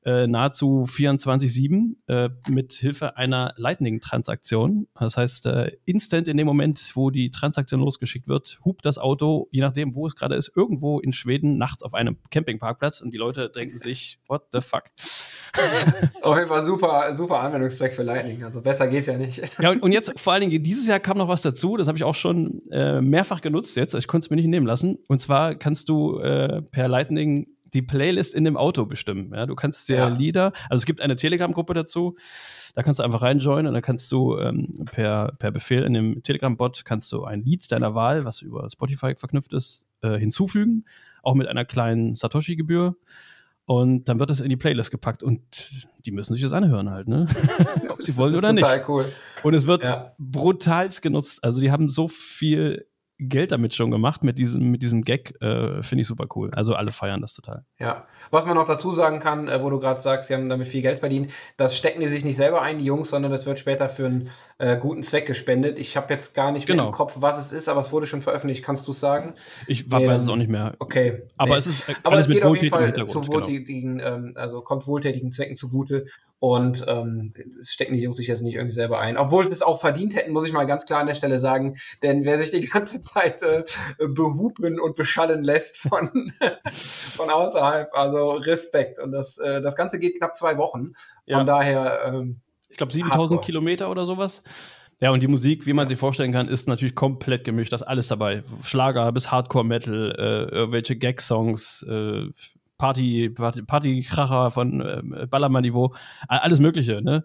äh, 0.08 0.26
nahezu 0.26 0.86
24-7 0.88 1.96
äh, 2.06 2.30
mit 2.48 2.72
Hilfe 2.72 3.18
einer 3.18 3.52
Lightning-Transaktion. 3.58 4.88
Das 4.98 5.18
heißt, 5.18 5.44
äh, 5.44 5.72
instant 5.84 6.28
in 6.28 6.38
dem 6.38 6.46
Moment, 6.46 6.92
wo 6.94 7.10
die 7.10 7.30
Transaktion 7.30 7.80
losgeschickt 7.80 8.26
wird, 8.26 8.58
hupt 8.64 8.86
das 8.86 8.96
Auto, 8.96 9.48
je 9.50 9.60
nachdem, 9.60 9.94
wo 9.94 10.06
es 10.06 10.16
gerade 10.16 10.34
ist, 10.34 10.56
irgendwo 10.56 10.98
in 10.98 11.12
Schweden 11.12 11.58
nachts 11.58 11.82
auf 11.82 11.92
einem 11.92 12.16
Campingparkplatz 12.30 13.02
und 13.02 13.10
die 13.10 13.18
Leute 13.18 13.50
denken 13.50 13.78
sich, 13.78 14.18
what 14.28 14.44
the 14.52 14.62
fuck? 14.62 14.84
auf 16.22 16.36
jeden 16.36 16.48
Fall 16.48 16.64
super, 16.64 17.12
super 17.12 17.40
Anwendungszweck 17.40 17.92
für 17.92 18.02
Lightning. 18.02 18.42
Also 18.44 18.62
besser 18.62 18.88
geht's 18.88 19.08
ja 19.08 19.18
nicht. 19.18 19.42
ja, 19.60 19.70
und 19.72 19.92
jetzt 19.92 20.18
vor 20.18 20.32
allen 20.32 20.48
Dingen, 20.48 20.62
dieses 20.62 20.86
Jahr 20.86 21.00
kam 21.00 21.18
noch 21.18 21.28
was 21.28 21.42
dazu, 21.42 21.76
das 21.76 21.86
habe 21.86 21.98
ich 21.98 22.04
auch 22.04 22.14
schon 22.14 22.62
äh, 22.70 23.02
mehrfach 23.02 23.42
genutzt 23.42 23.76
jetzt. 23.76 23.94
Ich 23.94 24.08
konnte 24.08 24.24
es 24.24 24.30
mir 24.30 24.36
nicht 24.36 24.46
nehmen 24.46 24.66
lassen. 24.66 24.96
Und 25.06 25.20
zwar 25.20 25.54
kannst 25.54 25.90
du 25.90 26.18
äh, 26.18 26.62
per 26.62 26.88
Lightning 26.88 27.46
die 27.74 27.82
Playlist 27.82 28.34
in 28.34 28.44
dem 28.44 28.56
Auto 28.56 28.86
bestimmen. 28.86 29.32
Ja, 29.34 29.46
du 29.46 29.54
kannst 29.54 29.88
dir 29.88 29.96
ja. 29.96 30.08
Lieder, 30.08 30.52
also 30.68 30.82
es 30.82 30.86
gibt 30.86 31.00
eine 31.00 31.16
Telegram-Gruppe 31.16 31.74
dazu, 31.74 32.16
da 32.74 32.82
kannst 32.82 33.00
du 33.00 33.04
einfach 33.04 33.22
reinjoinen 33.22 33.66
und 33.66 33.74
dann 33.74 33.82
kannst 33.82 34.10
du 34.12 34.38
ähm, 34.38 34.84
per, 34.92 35.32
per 35.38 35.50
Befehl 35.50 35.82
in 35.82 35.94
dem 35.94 36.22
Telegram-Bot 36.22 36.84
kannst 36.84 37.10
du 37.12 37.24
ein 37.24 37.42
Lied 37.42 37.70
deiner 37.72 37.94
Wahl, 37.94 38.24
was 38.24 38.42
über 38.42 38.68
Spotify 38.70 39.14
verknüpft 39.14 39.52
ist, 39.52 39.86
äh, 40.02 40.18
hinzufügen, 40.18 40.84
auch 41.22 41.34
mit 41.34 41.48
einer 41.48 41.64
kleinen 41.64 42.14
Satoshi-Gebühr. 42.14 42.96
Und 43.64 44.08
dann 44.08 44.18
wird 44.18 44.30
das 44.30 44.40
in 44.40 44.48
die 44.48 44.56
Playlist 44.56 44.90
gepackt 44.90 45.22
und 45.22 45.70
die 46.06 46.10
müssen 46.10 46.32
sich 46.32 46.42
das 46.42 46.54
anhören 46.54 46.88
halt, 46.88 47.06
ne? 47.06 47.26
Ob 47.90 48.02
sie 48.02 48.16
wollen 48.16 48.34
oder 48.34 48.54
nicht. 48.54 48.66
Cool. 48.88 49.12
Und 49.42 49.52
es 49.52 49.66
wird 49.66 49.84
ja. 49.84 50.14
brutalst 50.18 51.02
genutzt. 51.02 51.44
Also 51.44 51.60
die 51.60 51.70
haben 51.70 51.90
so 51.90 52.08
viel 52.08 52.86
Geld 53.18 53.50
damit 53.50 53.74
schon 53.74 53.90
gemacht, 53.90 54.22
mit 54.22 54.38
diesem, 54.38 54.70
mit 54.70 54.82
diesem 54.82 55.02
Gag, 55.02 55.34
äh, 55.42 55.82
finde 55.82 56.02
ich 56.02 56.06
super 56.06 56.26
cool. 56.36 56.52
Also 56.52 56.74
alle 56.74 56.92
feiern 56.92 57.20
das 57.20 57.34
total. 57.34 57.64
Ja, 57.78 58.06
was 58.30 58.46
man 58.46 58.54
noch 58.54 58.66
dazu 58.66 58.92
sagen 58.92 59.18
kann, 59.18 59.48
äh, 59.48 59.60
wo 59.62 59.70
du 59.70 59.80
gerade 59.80 60.00
sagst, 60.00 60.28
sie 60.28 60.34
haben 60.34 60.48
damit 60.48 60.68
viel 60.68 60.82
Geld 60.82 61.00
verdient, 61.00 61.32
das 61.56 61.76
stecken 61.76 62.00
die 62.00 62.06
sich 62.06 62.24
nicht 62.24 62.36
selber 62.36 62.62
ein, 62.62 62.78
die 62.78 62.84
Jungs, 62.84 63.10
sondern 63.10 63.32
das 63.32 63.44
wird 63.44 63.58
später 63.58 63.88
für 63.88 64.06
einen 64.06 64.30
äh, 64.58 64.76
guten 64.76 65.02
Zweck 65.02 65.26
gespendet. 65.26 65.78
Ich 65.80 65.96
habe 65.96 66.12
jetzt 66.12 66.34
gar 66.34 66.52
nicht 66.52 66.66
genau. 66.66 66.84
mehr 66.84 66.88
im 66.90 66.94
Kopf, 66.94 67.16
was 67.16 67.44
es 67.44 67.50
ist, 67.50 67.68
aber 67.68 67.80
es 67.80 67.90
wurde 67.90 68.06
schon 68.06 68.20
veröffentlicht. 68.20 68.64
Kannst 68.64 68.86
du 68.86 68.92
es 68.92 69.00
sagen? 69.00 69.34
Ich 69.66 69.86
ähm, 69.86 69.92
weiß 69.92 70.22
es 70.22 70.28
auch 70.28 70.36
nicht 70.36 70.50
mehr. 70.50 70.74
Okay. 70.78 71.22
Aber 71.36 71.52
nee. 71.52 71.56
es 71.56 71.66
ist 71.66 71.90
aber 72.04 72.18
es 72.18 72.28
geht 72.28 72.44
auf 72.44 72.54
jeden 72.54 72.70
Fall 72.70 72.94
zu 73.06 73.20
genau. 73.20 73.32
wohltätigen, 73.32 73.98
genau. 73.98 74.14
ähm, 74.14 74.32
also 74.36 74.60
kommt 74.62 74.86
wohltätigen 74.86 75.32
Zwecken 75.32 75.56
zugute. 75.56 76.06
Und 76.40 76.84
ähm, 76.86 77.34
es 77.60 77.72
stecken 77.72 77.94
die 77.94 78.00
Jungs 78.00 78.16
sich 78.16 78.28
jetzt 78.28 78.42
nicht 78.42 78.54
irgendwie 78.54 78.74
selber 78.74 79.00
ein. 79.00 79.16
Obwohl 79.16 79.46
sie 79.46 79.52
es 79.52 79.62
auch 79.62 79.80
verdient 79.80 80.14
hätten, 80.14 80.32
muss 80.32 80.46
ich 80.46 80.52
mal 80.52 80.66
ganz 80.66 80.86
klar 80.86 81.00
an 81.00 81.08
der 81.08 81.16
Stelle 81.16 81.40
sagen. 81.40 81.78
Denn 82.02 82.24
wer 82.24 82.38
sich 82.38 82.52
die 82.52 82.60
ganze 82.60 83.00
Zeit 83.00 83.07
äh, 83.16 83.62
behupen 83.98 84.80
und 84.80 84.96
beschallen 84.96 85.42
lässt 85.42 85.78
von, 85.78 86.32
von 87.16 87.30
außerhalb, 87.30 87.94
also 87.94 88.32
Respekt. 88.32 88.98
Und 88.98 89.12
das, 89.12 89.38
äh, 89.38 89.60
das 89.60 89.76
Ganze 89.76 89.98
geht 89.98 90.18
knapp 90.18 90.36
zwei 90.36 90.56
Wochen. 90.58 90.94
Von 91.28 91.38
ja. 91.38 91.44
daher. 91.44 92.00
Ähm, 92.06 92.40
ich 92.68 92.76
glaube 92.76 92.92
7000 92.92 93.42
Kilometer 93.42 93.90
oder 93.90 94.06
sowas. 94.06 94.42
Ja, 95.00 95.10
und 95.10 95.22
die 95.22 95.28
Musik, 95.28 95.66
wie 95.66 95.72
man 95.72 95.84
ja. 95.84 95.90
sich 95.90 95.98
vorstellen 95.98 96.32
kann, 96.32 96.48
ist 96.48 96.66
natürlich 96.66 96.96
komplett 96.96 97.44
gemischt. 97.44 97.72
Das 97.72 97.82
ist 97.82 97.86
alles 97.86 98.08
dabei. 98.08 98.42
Schlager 98.64 99.10
bis 99.12 99.30
Hardcore-Metal, 99.30 100.14
äh, 100.18 100.54
irgendwelche 100.54 100.96
Gag-Songs, 100.96 101.84
äh, 101.88 102.26
Party, 102.78 103.30
Party, 103.30 103.62
Partykracher 103.62 104.50
von 104.50 104.80
äh, 104.80 105.26
Ballermann-Niveau, 105.26 105.94
alles 106.26 106.58
Mögliche, 106.58 107.00
ne? 107.00 107.24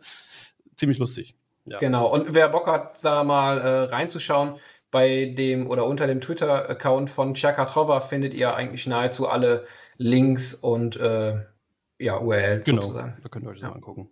Ziemlich 0.76 1.00
lustig. 1.00 1.36
Ja. 1.66 1.80
Genau. 1.80 2.12
Und 2.12 2.34
wer 2.34 2.50
Bock 2.50 2.68
hat, 2.68 3.04
da 3.04 3.24
mal 3.24 3.60
äh, 3.60 3.84
reinzuschauen, 3.84 4.56
bei 4.94 5.34
dem 5.38 5.68
oder 5.70 5.86
unter 5.86 6.08
dem 6.08 6.22
Twitter-Account 6.22 7.10
von 7.10 7.34
Chakatrova 7.36 8.00
findet 8.00 8.34
ihr 8.34 8.56
eigentlich 8.56 8.88
nahezu 8.88 9.28
alle 9.28 9.66
Links 9.98 10.54
und 10.54 10.96
äh, 10.96 11.34
ja, 12.00 12.18
URL 12.20 12.62
Genau, 12.64 12.82
sozusagen. 12.82 13.18
da 13.22 13.28
könnt 13.30 13.46
ihr 13.46 13.50
euch 13.50 13.58
das 13.58 13.64
Ja. 13.64 13.70
mal 13.70 13.76
angucken. 13.76 14.10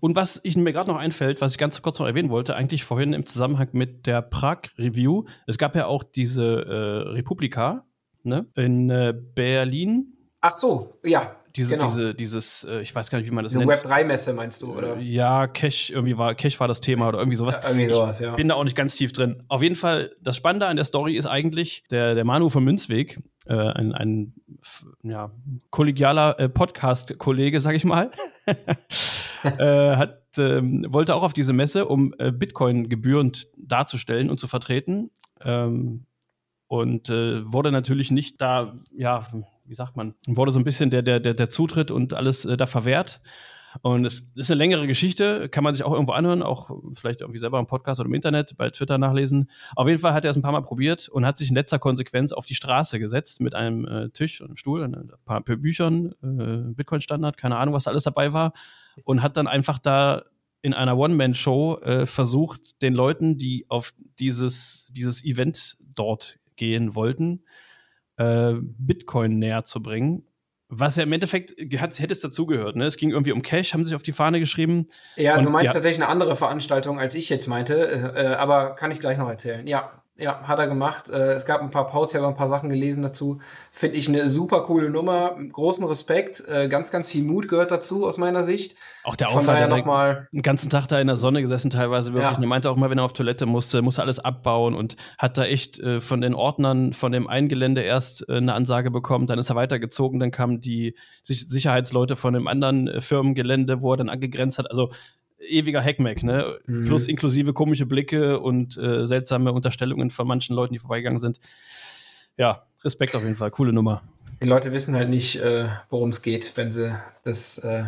Und 0.00 0.14
was 0.14 0.40
ich 0.44 0.56
mir 0.56 0.72
gerade 0.72 0.88
noch 0.90 0.98
einfällt, 0.98 1.40
was 1.40 1.52
ich 1.52 1.58
ganz 1.58 1.80
kurz 1.82 1.98
noch 1.98 2.06
erwähnen 2.06 2.30
wollte, 2.30 2.54
eigentlich 2.54 2.84
vorhin 2.84 3.12
im 3.12 3.26
Zusammenhang 3.26 3.68
mit 3.72 4.06
der 4.06 4.22
Prag-Review. 4.22 5.24
Es 5.46 5.58
gab 5.58 5.74
ja 5.74 5.86
auch 5.86 6.02
diese 6.04 6.44
äh, 6.44 7.08
Republika 7.10 7.84
ne, 8.22 8.46
in 8.54 8.88
äh, 8.90 9.14
Berlin. 9.34 10.12
Ach 10.40 10.54
so, 10.54 10.94
ja, 11.04 11.34
Diese, 11.58 11.74
genau. 11.74 11.88
diese, 11.88 12.14
dieses, 12.14 12.62
äh, 12.62 12.80
ich 12.82 12.94
weiß 12.94 13.10
gar 13.10 13.18
nicht, 13.18 13.26
wie 13.26 13.34
man 13.34 13.42
das 13.42 13.56
Eine 13.56 13.66
nennt. 13.66 13.80
Web3-Messe 13.80 14.32
meinst 14.32 14.62
du, 14.62 14.76
oder? 14.76 14.96
Ja, 14.98 15.48
Cache, 15.48 15.92
irgendwie 15.92 16.16
war, 16.16 16.36
Cache 16.36 16.60
war 16.60 16.68
das 16.68 16.80
Thema 16.80 17.08
oder 17.08 17.18
irgendwie 17.18 17.36
sowas. 17.36 17.58
Ja, 17.60 17.68
irgendwie 17.68 17.92
sowas, 17.92 18.20
ja. 18.20 18.36
Bin 18.36 18.46
da 18.46 18.54
auch 18.54 18.62
nicht 18.62 18.76
ganz 18.76 18.94
tief 18.94 19.12
drin. 19.12 19.42
Auf 19.48 19.60
jeden 19.60 19.74
Fall, 19.74 20.12
das 20.22 20.36
Spannende 20.36 20.66
an 20.66 20.76
der 20.76 20.84
Story 20.84 21.16
ist 21.16 21.26
eigentlich, 21.26 21.82
der, 21.90 22.14
der 22.14 22.24
Manu 22.24 22.48
von 22.48 22.62
Münzweg, 22.62 23.18
äh, 23.46 23.54
ein, 23.54 23.92
ein 23.92 24.34
ja, 25.02 25.32
kollegialer 25.70 26.38
äh, 26.38 26.48
Podcast-Kollege, 26.48 27.58
sag 27.58 27.74
ich 27.74 27.84
mal, 27.84 28.12
äh, 29.42 29.96
hat, 29.96 30.22
ähm, 30.38 30.86
wollte 30.88 31.16
auch 31.16 31.24
auf 31.24 31.32
diese 31.32 31.52
Messe, 31.52 31.86
um 31.86 32.14
äh, 32.18 32.30
Bitcoin 32.30 32.88
gebührend 32.88 33.48
darzustellen 33.56 34.30
und 34.30 34.38
zu 34.38 34.46
vertreten. 34.46 35.10
Ähm, 35.42 36.04
und 36.68 37.08
äh, 37.08 37.50
wurde 37.50 37.72
natürlich 37.72 38.10
nicht 38.10 38.40
da, 38.40 38.78
ja, 38.94 39.26
wie 39.68 39.74
sagt 39.74 39.96
man, 39.96 40.14
wurde 40.26 40.50
so 40.50 40.58
ein 40.58 40.64
bisschen 40.64 40.90
der, 40.90 41.02
der, 41.02 41.20
der, 41.20 41.50
Zutritt 41.50 41.90
und 41.90 42.14
alles 42.14 42.44
äh, 42.44 42.56
da 42.56 42.66
verwehrt. 42.66 43.20
Und 43.82 44.06
es 44.06 44.32
ist 44.34 44.50
eine 44.50 44.58
längere 44.58 44.86
Geschichte, 44.86 45.48
kann 45.50 45.62
man 45.62 45.74
sich 45.74 45.84
auch 45.84 45.92
irgendwo 45.92 46.12
anhören, 46.12 46.42
auch 46.42 46.70
vielleicht 46.94 47.20
irgendwie 47.20 47.38
selber 47.38 47.58
im 47.58 47.66
Podcast 47.66 48.00
oder 48.00 48.08
im 48.08 48.14
Internet, 48.14 48.56
bei 48.56 48.70
Twitter 48.70 48.96
nachlesen. 48.96 49.50
Auf 49.76 49.86
jeden 49.86 50.00
Fall 50.00 50.14
hat 50.14 50.24
er 50.24 50.30
es 50.30 50.36
ein 50.36 50.42
paar 50.42 50.52
Mal 50.52 50.62
probiert 50.62 51.08
und 51.08 51.26
hat 51.26 51.36
sich 51.36 51.50
in 51.50 51.54
letzter 51.54 51.78
Konsequenz 51.78 52.32
auf 52.32 52.46
die 52.46 52.54
Straße 52.54 52.98
gesetzt 52.98 53.40
mit 53.40 53.54
einem 53.54 53.86
äh, 53.86 54.08
Tisch 54.08 54.40
und 54.40 54.48
einem 54.48 54.56
Stuhl, 54.56 54.82
ein 54.82 55.12
paar 55.26 55.42
Büchern, 55.42 56.14
äh, 56.22 56.72
Bitcoin-Standard, 56.74 57.36
keine 57.36 57.56
Ahnung, 57.56 57.74
was 57.74 57.84
da 57.84 57.90
alles 57.90 58.04
dabei 58.04 58.32
war. 58.32 58.54
Und 59.04 59.22
hat 59.22 59.36
dann 59.36 59.46
einfach 59.46 59.78
da 59.78 60.22
in 60.62 60.74
einer 60.74 60.96
One-Man-Show 60.96 61.78
äh, 61.82 62.06
versucht, 62.06 62.82
den 62.82 62.94
Leuten, 62.94 63.36
die 63.36 63.66
auf 63.68 63.92
dieses, 64.18 64.86
dieses 64.90 65.24
Event 65.24 65.76
dort 65.94 66.38
gehen 66.56 66.94
wollten, 66.94 67.42
äh, 67.42 67.67
Bitcoin 68.18 69.38
näher 69.38 69.64
zu 69.64 69.82
bringen. 69.82 70.24
Was 70.70 70.96
ja 70.96 71.04
im 71.04 71.12
Endeffekt 71.12 71.54
hat, 71.80 71.98
hätte 71.98 72.12
es 72.12 72.20
dazugehört. 72.20 72.76
Ne? 72.76 72.84
Es 72.84 72.98
ging 72.98 73.10
irgendwie 73.10 73.32
um 73.32 73.40
Cash, 73.40 73.72
haben 73.72 73.84
sich 73.86 73.94
auf 73.94 74.02
die 74.02 74.12
Fahne 74.12 74.38
geschrieben. 74.38 74.86
Ja, 75.16 75.40
du 75.40 75.48
meinst 75.48 75.72
tatsächlich 75.72 76.02
eine 76.02 76.10
andere 76.10 76.36
Veranstaltung, 76.36 76.98
als 76.98 77.14
ich 77.14 77.30
jetzt 77.30 77.46
meinte, 77.46 77.74
äh, 77.74 78.24
äh, 78.24 78.26
aber 78.34 78.74
kann 78.74 78.90
ich 78.90 79.00
gleich 79.00 79.16
noch 79.16 79.30
erzählen. 79.30 79.66
Ja, 79.66 80.02
ja, 80.18 80.42
hat 80.42 80.58
er 80.58 80.66
gemacht. 80.66 81.08
Äh, 81.10 81.32
es 81.32 81.46
gab 81.46 81.62
ein 81.62 81.70
paar 81.70 81.86
Posts, 81.86 82.14
ich 82.14 82.20
habe 82.20 82.28
ein 82.28 82.36
paar 82.36 82.48
Sachen 82.48 82.68
gelesen 82.70 83.02
dazu. 83.02 83.40
Finde 83.70 83.96
ich 83.96 84.08
eine 84.08 84.28
super 84.28 84.64
coole 84.64 84.90
Nummer. 84.90 85.36
Großen 85.52 85.84
Respekt. 85.86 86.42
Äh, 86.48 86.68
ganz, 86.68 86.90
ganz 86.90 87.08
viel 87.08 87.22
Mut 87.22 87.46
gehört 87.46 87.70
dazu 87.70 88.04
aus 88.04 88.18
meiner 88.18 88.42
Sicht. 88.42 88.76
Auch 89.04 89.14
der 89.14 89.28
Von 89.28 89.38
Aufwand, 89.38 89.56
daher 89.56 89.68
der 89.68 89.76
nochmal. 89.76 90.28
den 90.32 90.42
ganzen 90.42 90.70
Tag 90.70 90.88
da 90.88 90.98
in 91.00 91.06
der 91.06 91.16
Sonne 91.16 91.40
gesessen, 91.40 91.70
teilweise 91.70 92.14
wirklich. 92.14 92.32
Ja. 92.32 92.42
Er 92.42 92.46
meinte 92.48 92.68
auch 92.68 92.76
immer, 92.76 92.90
wenn 92.90 92.98
er 92.98 93.04
auf 93.04 93.12
Toilette 93.12 93.46
musste, 93.46 93.80
musste 93.80 94.02
alles 94.02 94.18
abbauen 94.18 94.74
und 94.74 94.96
hat 95.18 95.38
da 95.38 95.44
echt 95.44 95.78
äh, 95.78 96.00
von 96.00 96.20
den 96.20 96.34
Ordnern 96.34 96.94
von 96.94 97.12
dem 97.12 97.28
einen 97.28 97.48
Gelände 97.48 97.82
erst 97.82 98.28
eine 98.28 98.54
Ansage 98.54 98.90
bekommen. 98.90 99.28
Dann 99.28 99.38
ist 99.38 99.50
er 99.50 99.56
weitergezogen, 99.56 100.18
dann 100.18 100.32
kamen 100.32 100.60
die 100.60 100.96
Sich 101.22 101.48
Sicherheitsleute 101.48 102.16
von 102.16 102.34
dem 102.34 102.48
anderen 102.48 103.00
Firmengelände, 103.00 103.82
wo 103.82 103.92
er 103.92 103.98
dann 103.98 104.08
angegrenzt 104.08 104.58
hat. 104.58 104.68
Also 104.68 104.90
ewiger 105.38 105.82
Hackmack, 105.82 106.22
ne? 106.22 106.58
Mhm. 106.66 106.86
Plus 106.86 107.06
inklusive 107.06 107.52
komische 107.52 107.86
Blicke 107.86 108.40
und 108.40 108.76
äh, 108.76 109.06
seltsame 109.06 109.52
Unterstellungen 109.52 110.10
von 110.10 110.26
manchen 110.26 110.54
Leuten, 110.54 110.72
die 110.72 110.78
vorbeigegangen 110.78 111.20
sind. 111.20 111.40
Ja, 112.36 112.66
Respekt 112.84 113.14
auf 113.14 113.22
jeden 113.22 113.36
Fall, 113.36 113.50
coole 113.50 113.72
Nummer. 113.72 114.02
Die 114.40 114.46
Leute 114.46 114.72
wissen 114.72 114.94
halt 114.94 115.10
nicht, 115.10 115.36
äh, 115.40 115.68
worum 115.90 116.10
es 116.10 116.22
geht, 116.22 116.56
wenn 116.56 116.70
sie 116.70 116.96
das, 117.24 117.58
äh, 117.58 117.84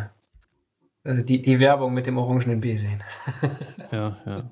äh, 1.03 1.23
die, 1.23 1.41
die 1.41 1.59
Werbung 1.59 1.93
mit 1.93 2.07
dem 2.07 2.17
orangenen 2.17 2.59
B 2.61 2.75
sehen. 2.75 3.03
Ja, 3.91 4.17
ja. 4.25 4.51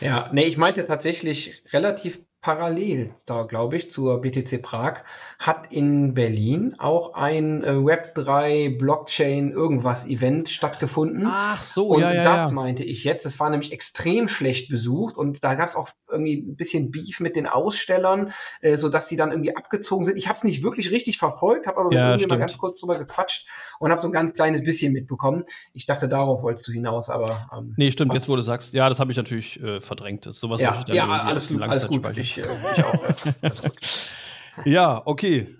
Ja, 0.00 0.30
nee, 0.32 0.44
ich 0.44 0.56
meinte 0.56 0.86
tatsächlich 0.86 1.62
relativ 1.72 2.20
parallel, 2.42 3.10
da 3.26 3.42
glaube 3.42 3.76
ich, 3.76 3.90
zur 3.90 4.20
BTC 4.20 4.62
Prag, 4.62 5.02
hat 5.38 5.70
in 5.72 6.14
Berlin 6.14 6.74
auch 6.78 7.14
ein 7.14 7.62
äh, 7.62 7.72
Web3 7.72 8.78
Blockchain 8.78 9.50
irgendwas 9.50 10.06
Event 10.08 10.48
stattgefunden. 10.48 11.26
Ach 11.28 11.62
so, 11.62 11.88
Und 11.88 12.00
ja, 12.00 12.12
ja, 12.12 12.24
das 12.24 12.48
ja. 12.48 12.54
meinte 12.54 12.84
ich 12.84 13.04
jetzt. 13.04 13.24
Das 13.26 13.38
war 13.40 13.50
nämlich 13.50 13.72
extrem 13.72 14.28
schlecht 14.28 14.70
besucht 14.70 15.16
und 15.16 15.44
da 15.44 15.54
gab 15.54 15.68
es 15.68 15.76
auch 15.76 15.90
irgendwie 16.10 16.36
ein 16.36 16.56
bisschen 16.56 16.90
Beef 16.90 17.20
mit 17.20 17.36
den 17.36 17.46
Ausstellern, 17.46 18.32
äh, 18.62 18.76
sodass 18.76 19.06
die 19.06 19.16
dann 19.16 19.30
irgendwie 19.30 19.56
abgezogen 19.56 20.04
sind. 20.04 20.16
Ich 20.16 20.26
habe 20.28 20.36
es 20.36 20.44
nicht 20.44 20.62
wirklich 20.62 20.90
richtig 20.90 21.18
verfolgt, 21.18 21.66
habe 21.66 21.78
aber 21.78 21.88
mit 21.90 21.98
Ja, 21.98 22.06
irgendjemand 22.10 22.38
stimmt. 22.38 22.40
ganz 22.40 22.58
kurz 22.58 22.80
drüber 22.80 22.98
gequatscht 22.98 23.46
und 23.78 23.90
habe 23.90 24.00
so 24.00 24.08
ein 24.08 24.12
ganz 24.12 24.32
kleines 24.32 24.64
bisschen 24.64 24.92
mitbekommen. 24.92 25.44
Ich 25.72 25.86
dachte, 25.86 26.08
darauf 26.08 26.42
wolltest 26.42 26.66
du 26.68 26.72
hinaus, 26.72 27.10
aber 27.10 27.48
ähm, 27.56 27.74
Nee, 27.76 27.90
stimmt, 27.92 28.12
passt. 28.12 28.26
jetzt 28.26 28.32
wo 28.32 28.36
du 28.36 28.42
sagst, 28.42 28.72
ja, 28.74 28.88
das 28.88 28.98
habe 28.98 29.10
ich 29.12 29.16
natürlich 29.16 29.62
äh, 29.62 29.80
verdrängt. 29.80 30.26
Das, 30.26 30.40
sowas 30.40 30.60
ja, 30.60 30.82
ich 30.86 30.94
ja, 30.94 31.06
alles, 31.06 31.48
alles 31.48 31.48
gut. 31.48 31.60
Langzeitspeicher. 31.60 32.29
Ich, 32.30 32.38
äh, 32.38 32.46
ich 32.76 32.84
auch. 32.84 32.94
Ja, 33.42 33.48
gut. 33.48 33.72
Ja, 34.64 35.02
okay. 35.06 35.56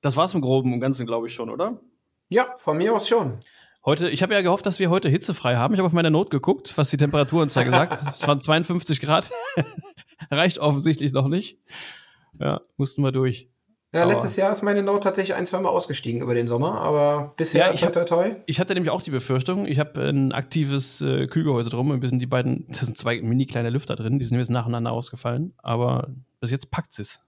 Das 0.00 0.16
war's 0.16 0.32
im 0.32 0.40
Groben 0.40 0.72
und 0.72 0.80
Ganzen, 0.80 1.06
glaube 1.06 1.26
ich 1.26 1.34
schon, 1.34 1.50
oder? 1.50 1.80
Ja, 2.28 2.54
von 2.56 2.78
mir 2.78 2.94
aus 2.94 3.08
schon. 3.08 3.38
Heute, 3.84 4.08
ich 4.08 4.22
habe 4.22 4.32
ja 4.32 4.42
gehofft, 4.42 4.64
dass 4.64 4.78
wir 4.78 4.90
heute 4.90 5.08
hitzefrei 5.08 5.56
haben. 5.56 5.74
Ich 5.74 5.78
habe 5.78 5.86
auf 5.86 5.92
meine 5.92 6.10
Note 6.10 6.30
geguckt, 6.30 6.72
was 6.76 6.90
die 6.90 6.96
Temperaturanzeige 6.96 7.70
sagt. 7.70 8.02
Es 8.14 8.26
waren 8.26 8.40
52 8.40 9.00
Grad. 9.00 9.30
Reicht 10.30 10.58
offensichtlich 10.58 11.12
noch 11.12 11.28
nicht. 11.28 11.58
Ja, 12.40 12.60
mussten 12.76 13.02
wir 13.02 13.12
durch. 13.12 13.48
Ja, 13.92 14.02
Aber- 14.02 14.12
letztes 14.12 14.36
Jahr 14.36 14.52
ist 14.52 14.62
meine 14.62 14.82
Note 14.82 15.00
tatsächlich 15.00 15.34
ein, 15.34 15.46
zwei 15.46 15.60
Mal 15.60 15.70
ausgestiegen 15.70 16.20
über 16.20 16.34
den 16.34 16.46
Sommer, 16.46 16.78
aber 16.80 17.32
bisher 17.38 17.68
Ja, 17.68 17.72
ich 17.72 17.80
toi, 17.80 17.88
toi, 17.90 18.04
toi. 18.04 18.36
Ich 18.44 18.60
hatte 18.60 18.74
nämlich 18.74 18.90
auch 18.90 19.00
die 19.00 19.10
Befürchtung, 19.10 19.64
ich 19.66 19.78
habe 19.78 20.06
ein 20.08 20.32
aktives 20.32 21.00
äh, 21.00 21.26
Kühlgehäuse 21.26 21.70
drum 21.70 21.90
und 21.90 22.02
wir 22.02 22.08
sind 22.10 22.18
die 22.18 22.26
beiden, 22.26 22.66
das 22.68 22.80
sind 22.80 22.98
zwei 22.98 23.20
mini 23.22 23.46
kleine 23.46 23.70
Lüfter 23.70 23.96
drin, 23.96 24.18
die 24.18 24.24
sind 24.26 24.38
jetzt 24.38 24.50
nacheinander 24.50 24.92
ausgefallen, 24.92 25.54
aber 25.62 26.08
bis 26.40 26.50
jetzt 26.50 26.70
packt 26.70 26.98
es. 26.98 27.22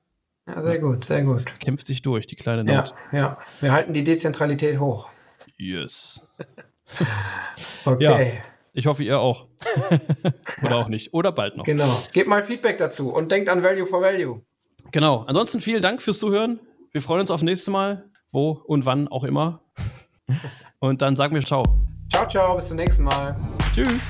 Ja, 0.46 0.62
sehr 0.62 0.78
gut, 0.80 1.04
sehr 1.04 1.22
gut. 1.22 1.58
Kämpft 1.60 1.86
sich 1.86 2.02
durch, 2.02 2.26
die 2.26 2.36
kleine 2.36 2.70
Ja, 2.70 2.80
Note. 2.82 2.94
ja. 3.12 3.38
Wir 3.60 3.72
halten 3.72 3.92
die 3.94 4.04
Dezentralität 4.04 4.78
hoch. 4.80 5.08
Yes. 5.56 6.26
Okay, 7.84 8.32
Ich 8.72 8.86
hoffe, 8.86 9.02
ihr 9.02 9.18
auch. 9.20 9.46
Oder 10.62 10.76
auch 10.76 10.88
nicht. 10.88 11.14
Oder 11.14 11.32
bald 11.32 11.56
noch. 11.56 11.64
genau. 11.64 11.88
Gebt 12.12 12.28
mal 12.28 12.42
Feedback 12.42 12.78
dazu 12.78 13.12
und 13.12 13.30
denkt 13.32 13.48
an 13.48 13.62
Value 13.62 13.86
for 13.86 14.02
Value. 14.02 14.42
Genau. 14.92 15.24
Ansonsten 15.26 15.60
vielen 15.60 15.82
Dank 15.82 16.02
fürs 16.02 16.18
Zuhören. 16.18 16.60
Wir 16.92 17.00
freuen 17.00 17.20
uns 17.20 17.30
auf 17.30 17.42
nächstes 17.42 17.68
Mal, 17.68 18.10
wo 18.32 18.50
und 18.50 18.84
wann 18.86 19.08
auch 19.08 19.24
immer. 19.24 19.60
Und 20.82 21.02
dann 21.02 21.14
sagen 21.14 21.34
wir 21.34 21.44
Ciao. 21.44 21.62
Ciao, 22.10 22.26
ciao, 22.26 22.56
bis 22.56 22.68
zum 22.68 22.78
nächsten 22.78 23.04
Mal. 23.04 23.36
Tschüss. 23.74 24.00